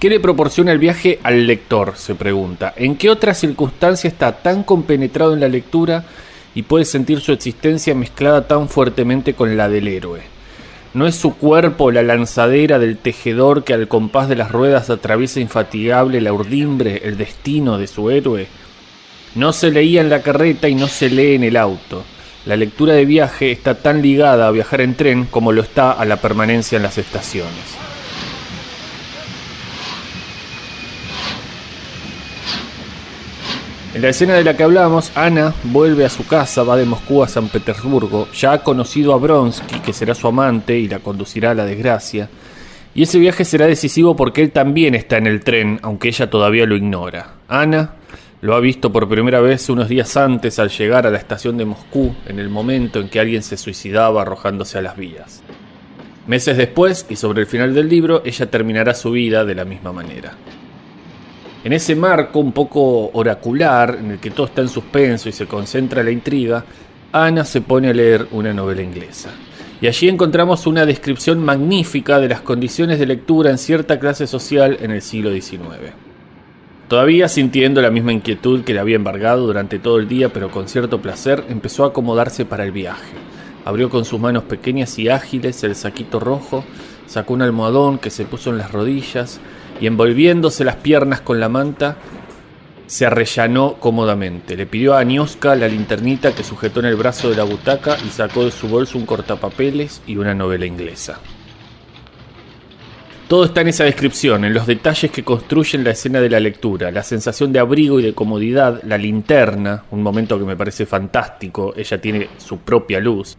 ¿Qué 0.00 0.10
le 0.10 0.18
proporciona 0.18 0.72
el 0.72 0.78
viaje 0.78 1.20
al 1.22 1.46
lector? 1.46 1.92
se 1.96 2.16
pregunta. 2.16 2.74
¿En 2.76 2.96
qué 2.96 3.08
otra 3.08 3.32
circunstancia 3.34 4.08
está 4.08 4.32
tan 4.42 4.64
compenetrado 4.64 5.34
en 5.34 5.40
la 5.40 5.48
lectura 5.48 6.04
y 6.52 6.62
puede 6.62 6.84
sentir 6.84 7.20
su 7.20 7.30
existencia 7.30 7.94
mezclada 7.94 8.48
tan 8.48 8.68
fuertemente 8.68 9.34
con 9.34 9.56
la 9.56 9.68
del 9.68 9.86
héroe? 9.86 10.22
¿No 10.94 11.06
es 11.06 11.14
su 11.14 11.36
cuerpo 11.36 11.92
la 11.92 12.02
lanzadera 12.02 12.80
del 12.80 12.98
tejedor 12.98 13.62
que 13.62 13.74
al 13.74 13.86
compás 13.86 14.28
de 14.28 14.34
las 14.34 14.50
ruedas 14.50 14.90
atraviesa 14.90 15.38
infatigable 15.38 16.20
la 16.20 16.32
urdimbre, 16.32 17.02
el 17.04 17.16
destino 17.16 17.78
de 17.78 17.86
su 17.86 18.10
héroe? 18.10 18.48
No 19.36 19.52
se 19.52 19.70
leía 19.70 20.00
en 20.00 20.10
la 20.10 20.22
carreta 20.22 20.68
y 20.68 20.74
no 20.74 20.88
se 20.88 21.08
lee 21.08 21.34
en 21.34 21.44
el 21.44 21.56
auto. 21.56 22.02
La 22.46 22.56
lectura 22.56 22.94
de 22.94 23.04
viaje 23.04 23.50
está 23.50 23.74
tan 23.74 24.00
ligada 24.00 24.46
a 24.46 24.50
viajar 24.50 24.80
en 24.80 24.94
tren 24.94 25.24
como 25.24 25.52
lo 25.52 25.62
está 25.62 25.92
a 25.92 26.04
la 26.04 26.16
permanencia 26.16 26.76
en 26.76 26.82
las 26.82 26.96
estaciones. 26.96 27.76
En 33.94 34.02
la 34.02 34.10
escena 34.10 34.34
de 34.34 34.44
la 34.44 34.56
que 34.56 34.62
hablamos, 34.62 35.10
Ana 35.16 35.54
vuelve 35.64 36.04
a 36.04 36.08
su 36.08 36.24
casa, 36.26 36.62
va 36.62 36.76
de 36.76 36.84
Moscú 36.84 37.22
a 37.24 37.28
San 37.28 37.48
Petersburgo, 37.48 38.28
ya 38.32 38.52
ha 38.52 38.62
conocido 38.62 39.12
a 39.12 39.18
Bronsky, 39.18 39.80
que 39.80 39.92
será 39.92 40.14
su 40.14 40.28
amante 40.28 40.78
y 40.78 40.86
la 40.86 41.00
conducirá 41.00 41.50
a 41.50 41.54
la 41.54 41.64
desgracia, 41.64 42.28
y 42.94 43.02
ese 43.02 43.18
viaje 43.18 43.44
será 43.44 43.66
decisivo 43.66 44.14
porque 44.14 44.42
él 44.42 44.52
también 44.52 44.94
está 44.94 45.16
en 45.16 45.26
el 45.26 45.40
tren, 45.40 45.80
aunque 45.82 46.08
ella 46.08 46.30
todavía 46.30 46.66
lo 46.66 46.76
ignora. 46.76 47.34
Ana 47.48 47.97
lo 48.40 48.54
ha 48.54 48.60
visto 48.60 48.92
por 48.92 49.08
primera 49.08 49.40
vez 49.40 49.68
unos 49.68 49.88
días 49.88 50.16
antes 50.16 50.58
al 50.58 50.68
llegar 50.68 51.06
a 51.06 51.10
la 51.10 51.18
estación 51.18 51.56
de 51.56 51.64
Moscú, 51.64 52.14
en 52.26 52.38
el 52.38 52.48
momento 52.48 53.00
en 53.00 53.08
que 53.08 53.18
alguien 53.18 53.42
se 53.42 53.56
suicidaba 53.56 54.22
arrojándose 54.22 54.78
a 54.78 54.82
las 54.82 54.96
vías. 54.96 55.42
Meses 56.28 56.56
después, 56.56 57.06
y 57.08 57.16
sobre 57.16 57.40
el 57.40 57.46
final 57.46 57.74
del 57.74 57.88
libro, 57.88 58.22
ella 58.24 58.48
terminará 58.48 58.94
su 58.94 59.10
vida 59.10 59.44
de 59.44 59.54
la 59.54 59.64
misma 59.64 59.92
manera. 59.92 60.34
En 61.64 61.72
ese 61.72 61.96
marco 61.96 62.38
un 62.38 62.52
poco 62.52 63.10
oracular, 63.12 63.96
en 63.98 64.12
el 64.12 64.18
que 64.18 64.30
todo 64.30 64.46
está 64.46 64.60
en 64.60 64.68
suspenso 64.68 65.28
y 65.28 65.32
se 65.32 65.46
concentra 65.46 66.04
la 66.04 66.12
intriga, 66.12 66.64
Ana 67.10 67.44
se 67.44 67.62
pone 67.62 67.88
a 67.88 67.94
leer 67.94 68.28
una 68.30 68.52
novela 68.52 68.82
inglesa. 68.82 69.30
Y 69.80 69.86
allí 69.88 70.08
encontramos 70.08 70.66
una 70.66 70.86
descripción 70.86 71.42
magnífica 71.44 72.20
de 72.20 72.28
las 72.28 72.42
condiciones 72.42 72.98
de 73.00 73.06
lectura 73.06 73.50
en 73.50 73.58
cierta 73.58 73.98
clase 73.98 74.26
social 74.26 74.76
en 74.80 74.92
el 74.92 75.02
siglo 75.02 75.32
XIX. 75.32 76.07
Todavía 76.88 77.28
sintiendo 77.28 77.82
la 77.82 77.90
misma 77.90 78.14
inquietud 78.14 78.64
que 78.64 78.72
le 78.72 78.80
había 78.80 78.96
embargado 78.96 79.46
durante 79.46 79.78
todo 79.78 79.98
el 79.98 80.08
día, 80.08 80.32
pero 80.32 80.50
con 80.50 80.68
cierto 80.68 81.02
placer, 81.02 81.44
empezó 81.50 81.84
a 81.84 81.88
acomodarse 81.88 82.46
para 82.46 82.64
el 82.64 82.72
viaje. 82.72 83.12
Abrió 83.66 83.90
con 83.90 84.06
sus 84.06 84.18
manos 84.18 84.44
pequeñas 84.44 84.98
y 84.98 85.10
ágiles 85.10 85.62
el 85.64 85.74
saquito 85.74 86.18
rojo, 86.18 86.64
sacó 87.06 87.34
un 87.34 87.42
almohadón 87.42 87.98
que 87.98 88.08
se 88.08 88.24
puso 88.24 88.48
en 88.48 88.56
las 88.56 88.72
rodillas 88.72 89.38
y 89.82 89.86
envolviéndose 89.86 90.64
las 90.64 90.76
piernas 90.76 91.20
con 91.20 91.40
la 91.40 91.50
manta, 91.50 91.98
se 92.86 93.04
arrellanó 93.04 93.74
cómodamente. 93.74 94.56
Le 94.56 94.64
pidió 94.64 94.94
a 94.94 95.00
Anioska 95.00 95.54
la 95.56 95.68
linternita 95.68 96.34
que 96.34 96.42
sujetó 96.42 96.80
en 96.80 96.86
el 96.86 96.96
brazo 96.96 97.28
de 97.28 97.36
la 97.36 97.44
butaca 97.44 97.98
y 98.06 98.08
sacó 98.08 98.46
de 98.46 98.50
su 98.50 98.66
bolso 98.66 98.96
un 98.96 99.04
cortapapeles 99.04 100.00
y 100.06 100.16
una 100.16 100.32
novela 100.32 100.64
inglesa. 100.64 101.20
Todo 103.28 103.44
está 103.44 103.60
en 103.60 103.68
esa 103.68 103.84
descripción, 103.84 104.46
en 104.46 104.54
los 104.54 104.66
detalles 104.66 105.10
que 105.10 105.22
construyen 105.22 105.84
la 105.84 105.90
escena 105.90 106.18
de 106.18 106.30
la 106.30 106.40
lectura, 106.40 106.90
la 106.90 107.02
sensación 107.02 107.52
de 107.52 107.58
abrigo 107.58 108.00
y 108.00 108.02
de 108.02 108.14
comodidad, 108.14 108.80
la 108.84 108.96
linterna, 108.96 109.84
un 109.90 110.02
momento 110.02 110.38
que 110.38 110.46
me 110.46 110.56
parece 110.56 110.86
fantástico, 110.86 111.74
ella 111.76 112.00
tiene 112.00 112.30
su 112.38 112.60
propia 112.60 113.00
luz, 113.00 113.36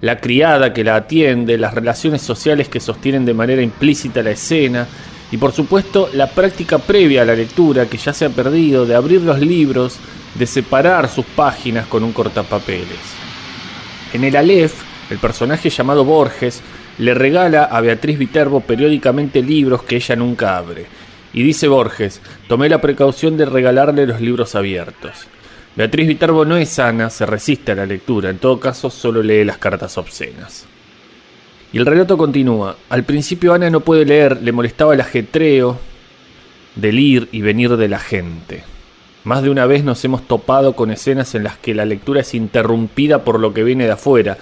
la 0.00 0.18
criada 0.18 0.72
que 0.72 0.82
la 0.82 0.96
atiende, 0.96 1.58
las 1.58 1.74
relaciones 1.74 2.22
sociales 2.22 2.70
que 2.70 2.80
sostienen 2.80 3.26
de 3.26 3.34
manera 3.34 3.60
implícita 3.60 4.22
la 4.22 4.30
escena, 4.30 4.88
y 5.30 5.36
por 5.36 5.52
supuesto 5.52 6.08
la 6.14 6.30
práctica 6.30 6.78
previa 6.78 7.20
a 7.20 7.26
la 7.26 7.36
lectura 7.36 7.84
que 7.84 7.98
ya 7.98 8.14
se 8.14 8.24
ha 8.24 8.30
perdido 8.30 8.86
de 8.86 8.94
abrir 8.94 9.20
los 9.20 9.38
libros, 9.40 9.98
de 10.36 10.46
separar 10.46 11.06
sus 11.06 11.26
páginas 11.26 11.86
con 11.86 12.02
un 12.02 12.14
cortapapeles. 12.14 12.96
En 14.14 14.24
el 14.24 14.34
Aleph, 14.34 14.72
el 15.10 15.18
personaje 15.18 15.68
llamado 15.68 16.06
Borges 16.06 16.62
le 16.98 17.14
regala 17.14 17.64
a 17.64 17.80
Beatriz 17.80 18.18
Viterbo 18.18 18.60
periódicamente 18.60 19.42
libros 19.42 19.82
que 19.82 19.96
ella 19.96 20.16
nunca 20.16 20.56
abre. 20.56 20.86
Y 21.32 21.42
dice 21.42 21.68
Borges, 21.68 22.20
tomé 22.48 22.68
la 22.68 22.80
precaución 22.80 23.36
de 23.36 23.46
regalarle 23.46 24.06
los 24.06 24.20
libros 24.20 24.54
abiertos. 24.54 25.26
Beatriz 25.76 26.08
Viterbo 26.08 26.44
no 26.44 26.56
es 26.56 26.70
sana, 26.70 27.10
se 27.10 27.24
resiste 27.24 27.72
a 27.72 27.76
la 27.76 27.86
lectura, 27.86 28.30
en 28.30 28.38
todo 28.38 28.58
caso 28.58 28.90
solo 28.90 29.22
lee 29.22 29.44
las 29.44 29.58
cartas 29.58 29.96
obscenas. 29.96 30.66
Y 31.72 31.78
el 31.78 31.86
relato 31.86 32.16
continúa. 32.16 32.76
Al 32.88 33.04
principio 33.04 33.52
Ana 33.52 33.70
no 33.70 33.80
puede 33.80 34.04
leer, 34.04 34.42
le 34.42 34.52
molestaba 34.52 34.94
el 34.94 35.00
ajetreo 35.00 35.78
del 36.74 36.98
ir 36.98 37.28
y 37.30 37.42
venir 37.42 37.76
de 37.76 37.88
la 37.88 37.98
gente. 37.98 38.64
Más 39.24 39.42
de 39.42 39.50
una 39.50 39.66
vez 39.66 39.84
nos 39.84 40.02
hemos 40.04 40.26
topado 40.26 40.74
con 40.74 40.90
escenas 40.90 41.34
en 41.34 41.44
las 41.44 41.58
que 41.58 41.74
la 41.74 41.84
lectura 41.84 42.22
es 42.22 42.34
interrumpida 42.34 43.22
por 43.22 43.38
lo 43.38 43.52
que 43.52 43.64
viene 43.64 43.84
de 43.84 43.92
afuera. 43.92 44.38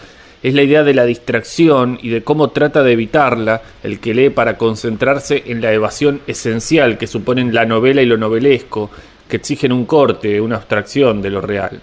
Es 0.46 0.54
la 0.54 0.62
idea 0.62 0.84
de 0.84 0.94
la 0.94 1.04
distracción 1.04 1.98
y 2.00 2.08
de 2.08 2.22
cómo 2.22 2.50
trata 2.50 2.84
de 2.84 2.92
evitarla 2.92 3.62
el 3.82 3.98
que 3.98 4.14
lee 4.14 4.30
para 4.30 4.56
concentrarse 4.56 5.42
en 5.46 5.60
la 5.60 5.72
evasión 5.72 6.20
esencial 6.28 6.98
que 6.98 7.08
suponen 7.08 7.52
la 7.52 7.66
novela 7.66 8.00
y 8.00 8.06
lo 8.06 8.16
novelesco, 8.16 8.88
que 9.28 9.38
exigen 9.38 9.72
un 9.72 9.86
corte, 9.86 10.40
una 10.40 10.54
abstracción 10.54 11.20
de 11.20 11.30
lo 11.30 11.40
real. 11.40 11.80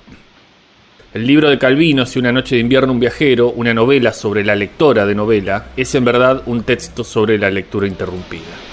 El 1.13 1.27
libro 1.27 1.49
de 1.49 1.59
Calvino, 1.59 2.05
Si 2.05 2.19
una 2.19 2.31
noche 2.31 2.55
de 2.55 2.61
invierno 2.61 2.93
un 2.93 3.01
viajero, 3.01 3.49
una 3.49 3.73
novela 3.73 4.13
sobre 4.13 4.45
la 4.45 4.55
lectora 4.55 5.05
de 5.05 5.13
novela, 5.13 5.65
es 5.75 5.93
en 5.95 6.05
verdad 6.05 6.43
un 6.45 6.63
texto 6.63 7.03
sobre 7.03 7.37
la 7.37 7.51
lectura 7.51 7.85
interrumpida. 7.85 8.72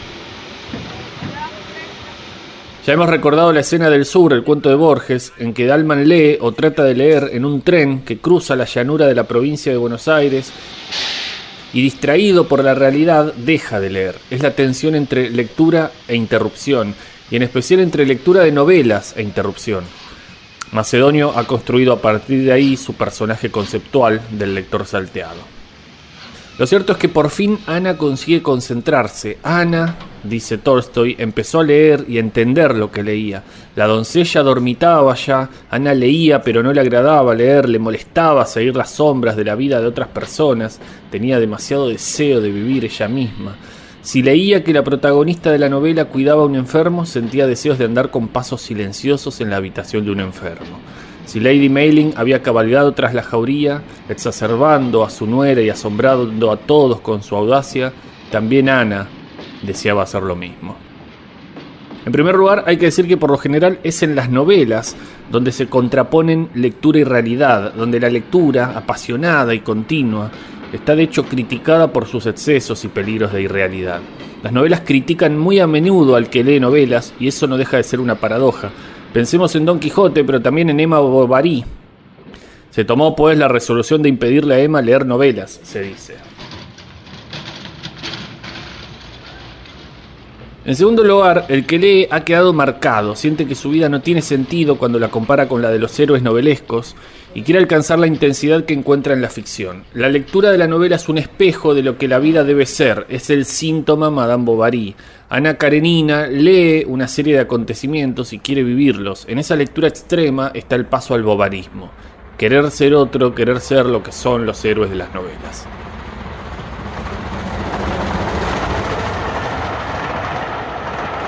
Ya 2.86 2.94
hemos 2.94 3.10
recordado 3.10 3.52
la 3.52 3.60
escena 3.60 3.90
del 3.90 4.06
sur, 4.06 4.32
el 4.32 4.42
cuento 4.42 4.70
de 4.70 4.74
Borges, 4.74 5.34
en 5.36 5.52
que 5.52 5.66
Dalman 5.66 6.08
lee 6.08 6.38
o 6.40 6.52
trata 6.52 6.82
de 6.82 6.94
leer 6.94 7.28
en 7.34 7.44
un 7.44 7.60
tren 7.60 8.00
que 8.00 8.16
cruza 8.16 8.56
la 8.56 8.64
llanura 8.64 9.06
de 9.06 9.14
la 9.14 9.24
provincia 9.24 9.70
de 9.70 9.76
Buenos 9.76 10.08
Aires 10.08 10.50
y 11.74 11.82
distraído 11.82 12.48
por 12.48 12.64
la 12.64 12.74
realidad 12.74 13.34
deja 13.34 13.80
de 13.80 13.90
leer. 13.90 14.14
Es 14.30 14.42
la 14.42 14.52
tensión 14.52 14.94
entre 14.94 15.28
lectura 15.28 15.92
e 16.08 16.16
interrupción, 16.16 16.94
y 17.30 17.36
en 17.36 17.42
especial 17.42 17.80
entre 17.80 18.06
lectura 18.06 18.42
de 18.42 18.52
novelas 18.52 19.14
e 19.14 19.22
interrupción. 19.22 19.84
Macedonio 20.72 21.36
ha 21.36 21.46
construido 21.46 21.92
a 21.92 22.00
partir 22.00 22.44
de 22.44 22.52
ahí 22.52 22.78
su 22.78 22.94
personaje 22.94 23.50
conceptual 23.50 24.22
del 24.30 24.54
lector 24.54 24.86
salteado. 24.86 25.59
Lo 26.58 26.66
cierto 26.66 26.92
es 26.92 26.98
que 26.98 27.08
por 27.08 27.30
fin 27.30 27.58
Ana 27.66 27.96
consigue 27.96 28.42
concentrarse. 28.42 29.38
Ana, 29.42 29.96
dice 30.22 30.58
Tolstoy, 30.58 31.16
empezó 31.18 31.60
a 31.60 31.64
leer 31.64 32.04
y 32.06 32.18
a 32.18 32.20
entender 32.20 32.74
lo 32.74 32.90
que 32.90 33.02
leía. 33.02 33.42
La 33.76 33.86
doncella 33.86 34.42
dormitaba 34.42 35.14
ya, 35.14 35.48
Ana 35.70 35.94
leía 35.94 36.42
pero 36.42 36.62
no 36.62 36.72
le 36.72 36.80
agradaba 36.80 37.34
leer, 37.34 37.68
le 37.68 37.78
molestaba 37.78 38.44
seguir 38.44 38.76
las 38.76 38.90
sombras 38.90 39.36
de 39.36 39.44
la 39.44 39.54
vida 39.54 39.80
de 39.80 39.86
otras 39.86 40.08
personas, 40.08 40.80
tenía 41.10 41.40
demasiado 41.40 41.88
deseo 41.88 42.40
de 42.40 42.50
vivir 42.50 42.84
ella 42.84 43.08
misma. 43.08 43.56
Si 44.02 44.22
leía 44.22 44.64
que 44.64 44.72
la 44.72 44.82
protagonista 44.82 45.50
de 45.50 45.58
la 45.58 45.68
novela 45.68 46.06
cuidaba 46.06 46.42
a 46.42 46.46
un 46.46 46.56
enfermo, 46.56 47.04
sentía 47.04 47.46
deseos 47.46 47.78
de 47.78 47.84
andar 47.84 48.10
con 48.10 48.28
pasos 48.28 48.62
silenciosos 48.62 49.40
en 49.40 49.50
la 49.50 49.56
habitación 49.56 50.06
de 50.06 50.10
un 50.10 50.20
enfermo. 50.20 50.78
Si 51.30 51.38
Lady 51.38 51.68
Mailing 51.68 52.14
había 52.16 52.42
cabalgado 52.42 52.90
tras 52.90 53.14
la 53.14 53.22
jauría, 53.22 53.82
exacerbando 54.08 55.04
a 55.04 55.10
su 55.10 55.28
nuera 55.28 55.62
y 55.62 55.70
asombrando 55.70 56.50
a 56.50 56.56
todos 56.56 57.00
con 57.02 57.22
su 57.22 57.36
audacia, 57.36 57.92
también 58.32 58.68
Ana 58.68 59.06
deseaba 59.62 60.02
hacer 60.02 60.24
lo 60.24 60.34
mismo. 60.34 60.74
En 62.04 62.10
primer 62.10 62.34
lugar, 62.34 62.64
hay 62.66 62.78
que 62.78 62.86
decir 62.86 63.06
que 63.06 63.16
por 63.16 63.30
lo 63.30 63.38
general 63.38 63.78
es 63.84 64.02
en 64.02 64.16
las 64.16 64.28
novelas 64.28 64.96
donde 65.30 65.52
se 65.52 65.68
contraponen 65.68 66.48
lectura 66.54 66.98
y 66.98 67.04
realidad, 67.04 67.74
donde 67.74 68.00
la 68.00 68.10
lectura, 68.10 68.72
apasionada 68.76 69.54
y 69.54 69.60
continua, 69.60 70.32
está 70.72 70.96
de 70.96 71.04
hecho 71.04 71.26
criticada 71.26 71.92
por 71.92 72.06
sus 72.06 72.26
excesos 72.26 72.84
y 72.84 72.88
peligros 72.88 73.32
de 73.32 73.42
irrealidad. 73.42 74.00
Las 74.42 74.52
novelas 74.52 74.80
critican 74.84 75.38
muy 75.38 75.60
a 75.60 75.68
menudo 75.68 76.16
al 76.16 76.28
que 76.28 76.42
lee 76.42 76.58
novelas 76.58 77.14
y 77.20 77.28
eso 77.28 77.46
no 77.46 77.56
deja 77.56 77.76
de 77.76 77.84
ser 77.84 78.00
una 78.00 78.16
paradoja. 78.16 78.70
Pensemos 79.12 79.56
en 79.56 79.64
Don 79.64 79.80
Quijote, 79.80 80.22
pero 80.22 80.40
también 80.40 80.70
en 80.70 80.78
Emma 80.78 81.00
Bovary. 81.00 81.64
Se 82.70 82.84
tomó 82.84 83.16
pues 83.16 83.36
la 83.36 83.48
resolución 83.48 84.02
de 84.02 84.08
impedirle 84.08 84.54
a 84.54 84.60
Emma 84.60 84.80
leer 84.80 85.04
novelas, 85.04 85.60
se 85.64 85.82
dice. 85.82 86.14
En 90.64 90.76
segundo 90.76 91.02
lugar, 91.02 91.46
el 91.48 91.66
que 91.66 91.78
lee 91.78 92.06
ha 92.10 92.24
quedado 92.24 92.52
marcado, 92.52 93.16
siente 93.16 93.46
que 93.46 93.56
su 93.56 93.70
vida 93.70 93.88
no 93.88 94.02
tiene 94.02 94.22
sentido 94.22 94.78
cuando 94.78 95.00
la 95.00 95.08
compara 95.08 95.48
con 95.48 95.62
la 95.62 95.70
de 95.70 95.80
los 95.80 95.98
héroes 95.98 96.22
novelescos 96.22 96.94
y 97.34 97.42
quiere 97.42 97.58
alcanzar 97.58 97.98
la 97.98 98.06
intensidad 98.06 98.64
que 98.64 98.74
encuentra 98.74 99.14
en 99.14 99.22
la 99.22 99.30
ficción. 99.30 99.84
La 99.94 100.08
lectura 100.08 100.52
de 100.52 100.58
la 100.58 100.68
novela 100.68 100.96
es 100.96 101.08
un 101.08 101.18
espejo 101.18 101.74
de 101.74 101.82
lo 101.82 101.98
que 101.98 102.08
la 102.08 102.18
vida 102.18 102.44
debe 102.44 102.66
ser, 102.66 103.06
es 103.08 103.30
el 103.30 103.46
síntoma 103.46 104.10
Madame 104.10 104.44
Bovary. 104.44 104.94
Ana 105.32 105.54
Karenina 105.54 106.26
lee 106.26 106.84
una 106.88 107.06
serie 107.06 107.34
de 107.34 107.40
acontecimientos 107.42 108.32
y 108.32 108.40
quiere 108.40 108.64
vivirlos. 108.64 109.26
En 109.28 109.38
esa 109.38 109.54
lectura 109.54 109.86
extrema 109.86 110.50
está 110.52 110.74
el 110.74 110.86
paso 110.86 111.14
al 111.14 111.22
bovarismo. 111.22 111.92
Querer 112.36 112.68
ser 112.72 112.94
otro, 112.94 113.32
querer 113.32 113.60
ser 113.60 113.86
lo 113.86 114.02
que 114.02 114.10
son 114.10 114.44
los 114.44 114.64
héroes 114.64 114.90
de 114.90 114.96
las 114.96 115.14
novelas. 115.14 115.68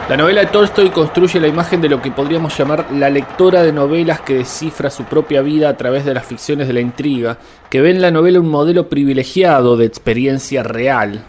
La 0.09 0.16
novela 0.16 0.40
de 0.40 0.46
Tolstoy 0.48 0.90
construye 0.90 1.38
la 1.38 1.46
imagen 1.46 1.80
de 1.80 1.88
lo 1.88 2.03
que 2.03 2.11
podríamos 2.11 2.59
llamar 2.59 2.86
la 2.90 3.09
lectora 3.09 3.62
de 3.62 3.72
novelas 3.72 4.20
que 4.22 4.34
descifra 4.34 4.90
su 4.90 5.05
propia 5.05 5.42
vida 5.42 5.68
a 5.68 5.76
través 5.76 6.05
de 6.05 6.12
las 6.12 6.26
ficciones 6.26 6.66
de 6.66 6.72
la 6.74 6.80
intriga, 6.80 7.38
que 7.70 7.80
ve 7.80 7.92
en 7.92 8.03
la 8.03 8.11
novela 8.11 8.40
un 8.40 8.48
modelo 8.48 8.88
privilegiado 8.88 9.76
de 9.76 9.86
experiencia 9.86 10.64
real. 10.64 11.24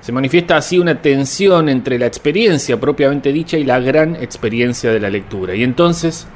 Se 0.00 0.12
manifiesta 0.12 0.56
así 0.56 0.78
una 0.78 1.02
tensión 1.02 1.68
entre 1.68 1.98
la 1.98 2.06
experiencia 2.06 2.80
propiamente 2.80 3.32
dicha 3.32 3.58
y 3.58 3.64
la 3.64 3.80
gran 3.80 4.16
experiencia 4.16 4.92
de 4.92 5.00
la 5.00 5.10
lectura. 5.10 5.54
Y 5.54 5.62
entonces 5.62 6.26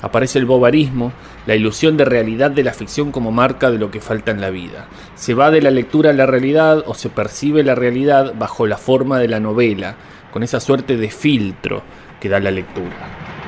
aparece 0.00 0.38
el 0.38 0.46
bobarismo, 0.46 1.12
la 1.46 1.54
ilusión 1.54 1.96
de 1.96 2.06
realidad 2.06 2.50
de 2.50 2.64
la 2.64 2.72
ficción 2.72 3.12
como 3.12 3.30
marca 3.30 3.70
de 3.70 3.78
lo 3.78 3.90
que 3.90 4.00
falta 4.00 4.30
en 4.30 4.40
la 4.40 4.50
vida. 4.50 4.88
Se 5.14 5.34
va 5.34 5.50
de 5.50 5.60
la 5.60 5.70
lectura 5.70 6.10
a 6.10 6.14
la 6.14 6.26
realidad 6.26 6.84
o 6.86 6.94
se 6.94 7.10
percibe 7.10 7.62
la 7.62 7.74
realidad 7.74 8.34
bajo 8.38 8.66
la 8.66 8.78
forma 8.78 9.18
de 9.18 9.28
la 9.28 9.40
novela, 9.40 9.96
con 10.32 10.42
esa 10.42 10.60
suerte 10.60 10.96
de 10.96 11.10
filtro 11.10 11.82
que 12.18 12.30
da 12.30 12.40
la 12.40 12.50
lectura. 12.50 13.41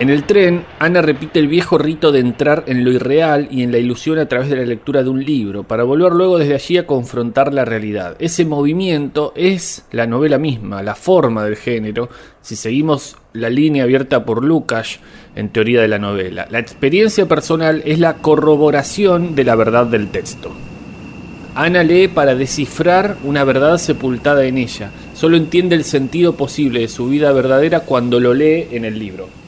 En 0.00 0.10
el 0.10 0.24
tren, 0.24 0.64
Ana 0.80 1.02
repite 1.02 1.38
el 1.38 1.46
viejo 1.46 1.78
rito 1.78 2.10
de 2.10 2.18
entrar 2.18 2.64
en 2.66 2.82
lo 2.82 2.90
irreal 2.90 3.46
y 3.48 3.62
en 3.62 3.70
la 3.70 3.78
ilusión 3.78 4.18
a 4.18 4.26
través 4.26 4.50
de 4.50 4.56
la 4.56 4.64
lectura 4.64 5.04
de 5.04 5.08
un 5.08 5.24
libro, 5.24 5.62
para 5.62 5.84
volver 5.84 6.12
luego 6.12 6.36
desde 6.36 6.54
allí 6.54 6.78
a 6.78 6.86
confrontar 6.86 7.54
la 7.54 7.64
realidad. 7.64 8.16
Ese 8.18 8.44
movimiento 8.44 9.32
es 9.36 9.84
la 9.92 10.08
novela 10.08 10.36
misma, 10.36 10.82
la 10.82 10.96
forma 10.96 11.44
del 11.44 11.54
género, 11.54 12.08
si 12.42 12.56
seguimos 12.56 13.16
la 13.34 13.48
línea 13.48 13.84
abierta 13.84 14.24
por 14.24 14.44
Lukács 14.44 14.98
en 15.36 15.50
teoría 15.50 15.80
de 15.80 15.88
la 15.88 16.00
novela. 16.00 16.48
La 16.50 16.58
experiencia 16.58 17.28
personal 17.28 17.80
es 17.84 18.00
la 18.00 18.14
corroboración 18.14 19.36
de 19.36 19.44
la 19.44 19.54
verdad 19.54 19.86
del 19.86 20.10
texto. 20.10 20.50
Ana 21.54 21.84
lee 21.84 22.08
para 22.08 22.34
descifrar 22.34 23.16
una 23.22 23.44
verdad 23.44 23.78
sepultada 23.78 24.44
en 24.44 24.58
ella. 24.58 24.90
Solo 25.14 25.36
entiende 25.36 25.76
el 25.76 25.84
sentido 25.84 26.34
posible 26.34 26.80
de 26.80 26.88
su 26.88 27.06
vida 27.06 27.30
verdadera 27.30 27.80
cuando 27.80 28.18
lo 28.18 28.34
lee 28.34 28.66
en 28.72 28.84
el 28.84 28.98
libro. 28.98 29.43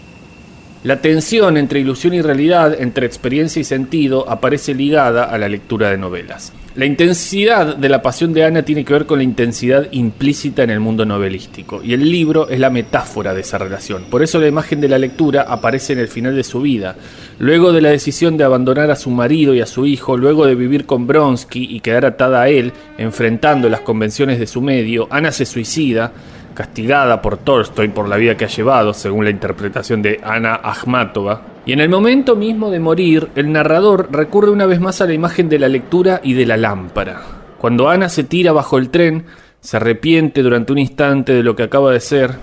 La 0.87 1.01
tensión 1.01 1.57
entre 1.57 1.81
ilusión 1.81 2.15
y 2.15 2.23
realidad, 2.23 2.81
entre 2.81 3.07
experiencia 3.07 3.59
y 3.59 3.65
sentido, 3.65 4.31
aparece 4.31 4.73
ligada 4.73 5.25
a 5.25 5.37
la 5.37 5.49
lectura 5.49 5.91
de 5.91 5.99
novelas. 5.99 6.53
La 6.77 6.87
intensidad 6.87 7.75
de 7.75 7.89
la 7.89 8.03
pasión 8.03 8.33
de 8.33 8.45
Ana 8.45 8.63
tiene 8.63 8.85
que 8.85 8.93
ver 8.93 9.05
con 9.05 9.19
la 9.19 9.25
intensidad 9.25 9.89
implícita 9.91 10.63
en 10.63 10.71
el 10.71 10.79
mundo 10.79 11.05
novelístico, 11.05 11.83
y 11.83 11.93
el 11.93 12.09
libro 12.09 12.49
es 12.49 12.61
la 12.61 12.71
metáfora 12.71 13.35
de 13.35 13.41
esa 13.41 13.59
relación. 13.59 14.05
Por 14.09 14.23
eso 14.23 14.39
la 14.39 14.47
imagen 14.47 14.81
de 14.81 14.89
la 14.89 14.99
lectura 14.99 15.43
aparece 15.49 15.95
en 15.95 15.99
el 15.99 16.07
final 16.07 16.37
de 16.37 16.45
su 16.45 16.61
vida. 16.61 16.95
Luego 17.41 17.73
de 17.73 17.81
la 17.81 17.89
decisión 17.89 18.37
de 18.37 18.45
abandonar 18.45 18.89
a 18.93 18.95
su 18.95 19.11
marido 19.11 19.55
y 19.55 19.63
a 19.63 19.67
su 19.67 19.87
hijo, 19.87 20.17
luego 20.17 20.47
de 20.47 20.55
vivir 20.55 20.87
con 20.87 21.09
Bronsky 21.09 21.67
y 21.69 21.81
quedar 21.81 22.07
atada 22.07 22.43
a 22.43 22.49
él, 22.49 22.73
enfrentando 22.97 23.69
las 23.69 23.81
convenciones 23.81 24.39
de 24.39 24.47
su 24.47 24.63
medio, 24.63 25.09
Ana 25.11 25.33
se 25.33 25.47
suicida, 25.47 26.13
castigada 26.57 27.23
por 27.23 27.37
Tolstoy 27.37 27.89
por 27.89 28.09
la 28.09 28.17
vida 28.17 28.37
que 28.37 28.47
ha 28.47 28.49
llevado, 28.49 28.95
según 28.95 29.25
la 29.25 29.31
interpretación 29.31 30.03
de 30.03 30.19
Ana 30.25 30.59
Akhmatova. 30.63 31.43
Y 31.67 31.73
en 31.73 31.81
el 31.81 31.89
momento 31.89 32.35
mismo 32.35 32.71
de 32.71 32.81
morir, 32.81 33.29
el 33.37 33.53
narrador 33.53 34.09
recurre 34.11 34.51
una 34.51 34.67
vez 34.67 34.81
más 34.81 35.01
a 35.01 35.07
la 35.07 35.13
imagen 35.13 35.49
de 35.49 35.59
la 35.59 35.69
lectura 35.69 36.21
y 36.25 36.33
de 36.33 36.47
la 36.47 36.57
lámpara. 36.57 37.21
Cuando 37.59 37.89
Ana 37.89 38.09
se 38.09 38.25
tira 38.25 38.53
bajo 38.53 38.79
el 38.79 38.89
tren, 38.89 39.27
se 39.61 39.77
arrepiente 39.77 40.43
durante 40.43 40.73
un 40.73 40.79
instante 40.79 41.35
de 41.35 41.43
lo 41.43 41.55
que 41.55 41.65
acaba 41.65 41.93
de 41.93 42.01
ser, 42.01 42.35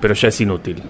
pero 0.00 0.14
ya 0.14 0.28
es 0.28 0.40
inútil. 0.40 0.82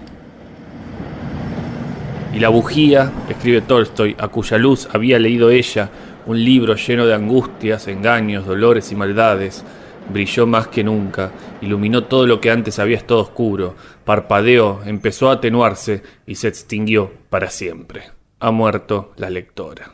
Y 2.33 2.39
la 2.39 2.49
bujía, 2.49 3.11
escribe 3.29 3.61
Tolstoy, 3.61 4.15
a 4.19 4.27
cuya 4.27 4.57
luz 4.57 4.89
había 4.91 5.17
leído 5.17 5.49
ella, 5.49 5.89
un 6.25 6.43
libro 6.43 6.75
lleno 6.75 7.05
de 7.05 7.13
angustias, 7.13 7.87
engaños, 7.87 8.45
dolores 8.45 8.91
y 8.91 8.95
maldades, 8.95 9.63
brilló 10.11 10.47
más 10.47 10.67
que 10.67 10.83
nunca, 10.83 11.31
iluminó 11.63 12.03
todo 12.03 12.27
lo 12.27 12.41
que 12.41 12.51
antes 12.51 12.77
había 12.79 12.97
estado 12.97 13.21
oscuro, 13.21 13.75
parpadeó, 14.05 14.81
empezó 14.85 15.29
a 15.29 15.33
atenuarse 15.33 16.03
y 16.27 16.35
se 16.35 16.49
extinguió 16.49 17.11
para 17.29 17.49
siempre. 17.49 18.11
Ha 18.39 18.51
muerto 18.51 19.13
la 19.15 19.29
lectora. 19.29 19.93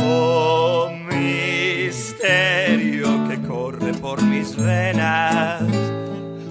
Oh 0.00 0.90
misterio 1.10 3.06
que 3.28 3.40
corre 3.46 3.92
por 3.94 4.22
mis 4.22 4.56
venas, 4.56 5.62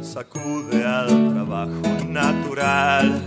sacude 0.01 0.86
al 0.86 1.34
trabajo 1.34 2.05
natural. 2.07 3.21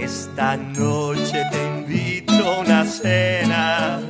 Esta 0.00 0.56
noche 0.56 1.42
te 1.50 1.66
invito 1.66 2.32
a 2.32 2.60
una 2.60 2.84
cena 2.84 4.09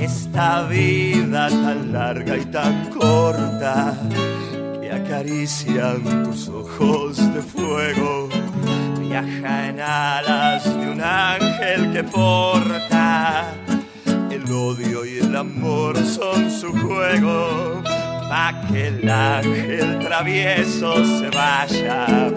Esta 0.00 0.62
vida 0.68 1.48
tan 1.48 1.92
larga 1.92 2.38
y 2.38 2.44
tan 2.46 2.86
corta 2.86 3.94
que 4.80 4.90
acarician 4.90 6.02
tus 6.24 6.48
ojos 6.48 7.16
de 7.34 7.42
fuego. 7.42 8.28
Viaja 8.98 9.68
en 9.68 9.80
alas 9.80 10.64
de 10.64 10.90
un 10.90 11.00
ángel 11.02 11.92
que 11.92 12.04
porta 12.04 13.52
el 14.30 14.50
odio 14.50 15.04
y 15.04 15.18
el 15.18 15.36
amor 15.36 15.98
son 15.98 16.50
su 16.50 16.72
juego. 16.72 17.82
Pa 17.84 18.64
que 18.68 18.88
el 18.88 19.08
ángel 19.10 19.98
travieso 19.98 21.04
se 21.04 21.28
vaya 21.28 22.32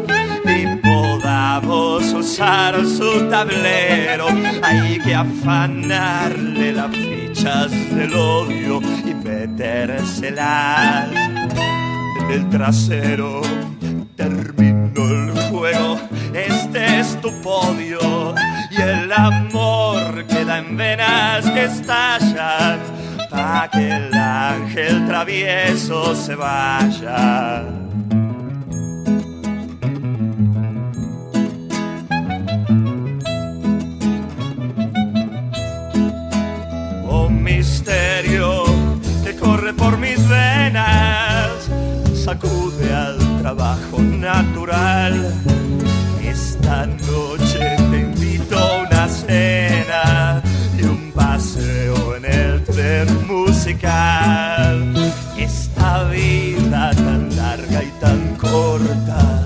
y 0.55 0.65
podamos 0.77 2.13
usar 2.13 2.85
su 2.85 3.27
tablero. 3.29 4.27
Hay 4.63 4.99
que 4.99 5.13
afanarle 5.13 6.73
las 6.73 6.91
fichas 6.95 7.71
del 7.71 8.13
odio 8.13 8.79
y 9.05 9.13
metérselas. 9.13 11.09
En 11.11 12.31
el 12.31 12.49
trasero 12.49 13.41
terminó 14.15 15.05
el 15.07 15.31
juego 15.49 15.99
este 16.35 16.99
es 16.99 17.19
tu 17.21 17.31
podio. 17.41 18.35
Y 18.69 18.81
el 18.81 19.11
amor 19.13 20.25
queda 20.27 20.59
en 20.59 20.75
venas 20.75 21.49
que 21.49 21.63
estallan 21.63 22.79
pa' 23.29 23.69
que 23.71 23.89
el 23.89 24.13
ángel 24.13 25.07
travieso 25.07 26.13
se 26.13 26.35
vaya. 26.35 27.63
Esta 46.23 46.87
noche 46.87 47.75
te 47.91 47.99
invito 47.99 48.57
a 48.57 48.81
una 48.81 49.07
cena 49.07 50.41
y 50.75 50.83
un 50.85 51.11
paseo 51.13 52.15
en 52.15 52.25
el 52.25 52.63
tren 52.63 53.27
musical. 53.27 55.13
Esta 55.37 56.05
vida 56.05 56.89
tan 56.95 57.35
larga 57.35 57.83
y 57.83 57.91
tan 58.01 58.35
corta 58.37 59.45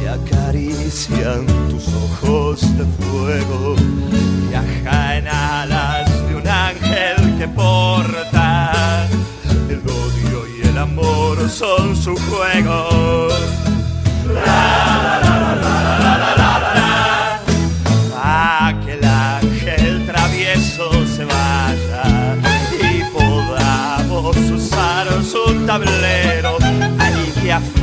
que 0.00 0.08
acarician 0.08 1.44
tus 1.68 1.86
ojos 1.88 2.62
de 2.78 2.86
fuego, 3.04 3.76
viaja 4.48 5.16
en 5.18 5.28
alas 5.28 6.10
de 6.26 6.36
un 6.36 6.48
ángel 6.48 7.36
que 7.36 7.48
porta 7.48 9.06
el 9.68 9.80
odio 9.80 10.46
y 10.56 10.68
el 10.68 10.78
amor 10.78 11.50
son 11.50 11.94
su 11.94 12.16
juego. 12.16 13.28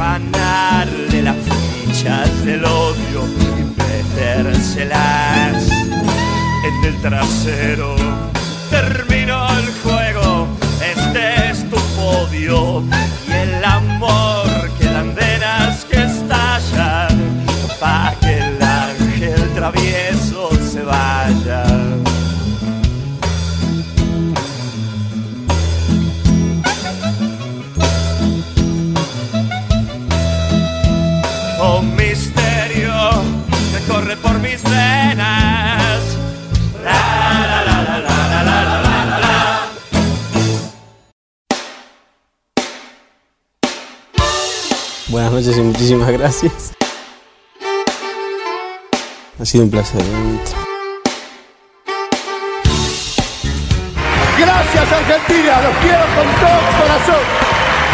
Afanarle 0.02 1.22
las 1.22 1.36
fichas 1.86 2.44
del 2.44 2.66
odio 2.66 3.22
y 3.60 3.64
metérselas 3.80 5.70
en 6.66 6.86
el 6.86 7.02
trasero. 7.02 7.96
Terminó 8.72 9.48
el 9.60 9.72
juego, 9.84 10.48
este 10.82 11.52
es 11.52 11.70
tu 11.70 11.78
podio 11.96 12.84
y 13.28 13.32
el 13.32 13.64
amor 13.64 14.48
quedan 14.80 15.14
venas 15.14 15.86
que 15.86 16.04
estallan 16.04 17.46
pa' 17.80 18.16
que 18.22 18.40
el 18.40 18.62
ángel 18.62 19.54
travieso 19.54 20.50
se 20.72 20.82
vaya. 20.82 21.21
Y 45.58 45.62
muchísimas 45.62 46.10
gracias. 46.12 46.72
Ha 49.40 49.46
sido 49.46 49.66
un 49.66 49.72
placer. 49.72 50.02
realmente. 50.02 50.52
Gracias 54.38 54.92
Argentina, 54.92 55.62
los 55.62 55.78
quiero 55.78 56.06
con 56.16 56.28
todo 56.40 56.58
mi 56.62 56.82
corazón. 56.82 57.24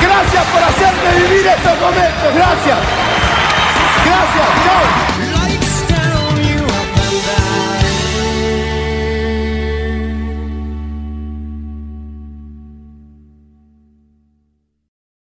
Gracias 0.02 0.46
por 0.46 0.64
hacerme 0.64 1.28
vivir 1.28 1.48
estos 1.48 1.80
momentos, 1.80 2.36
gracias. 2.36 2.78
Gracias, 4.06 4.48
chao. 4.64 5.37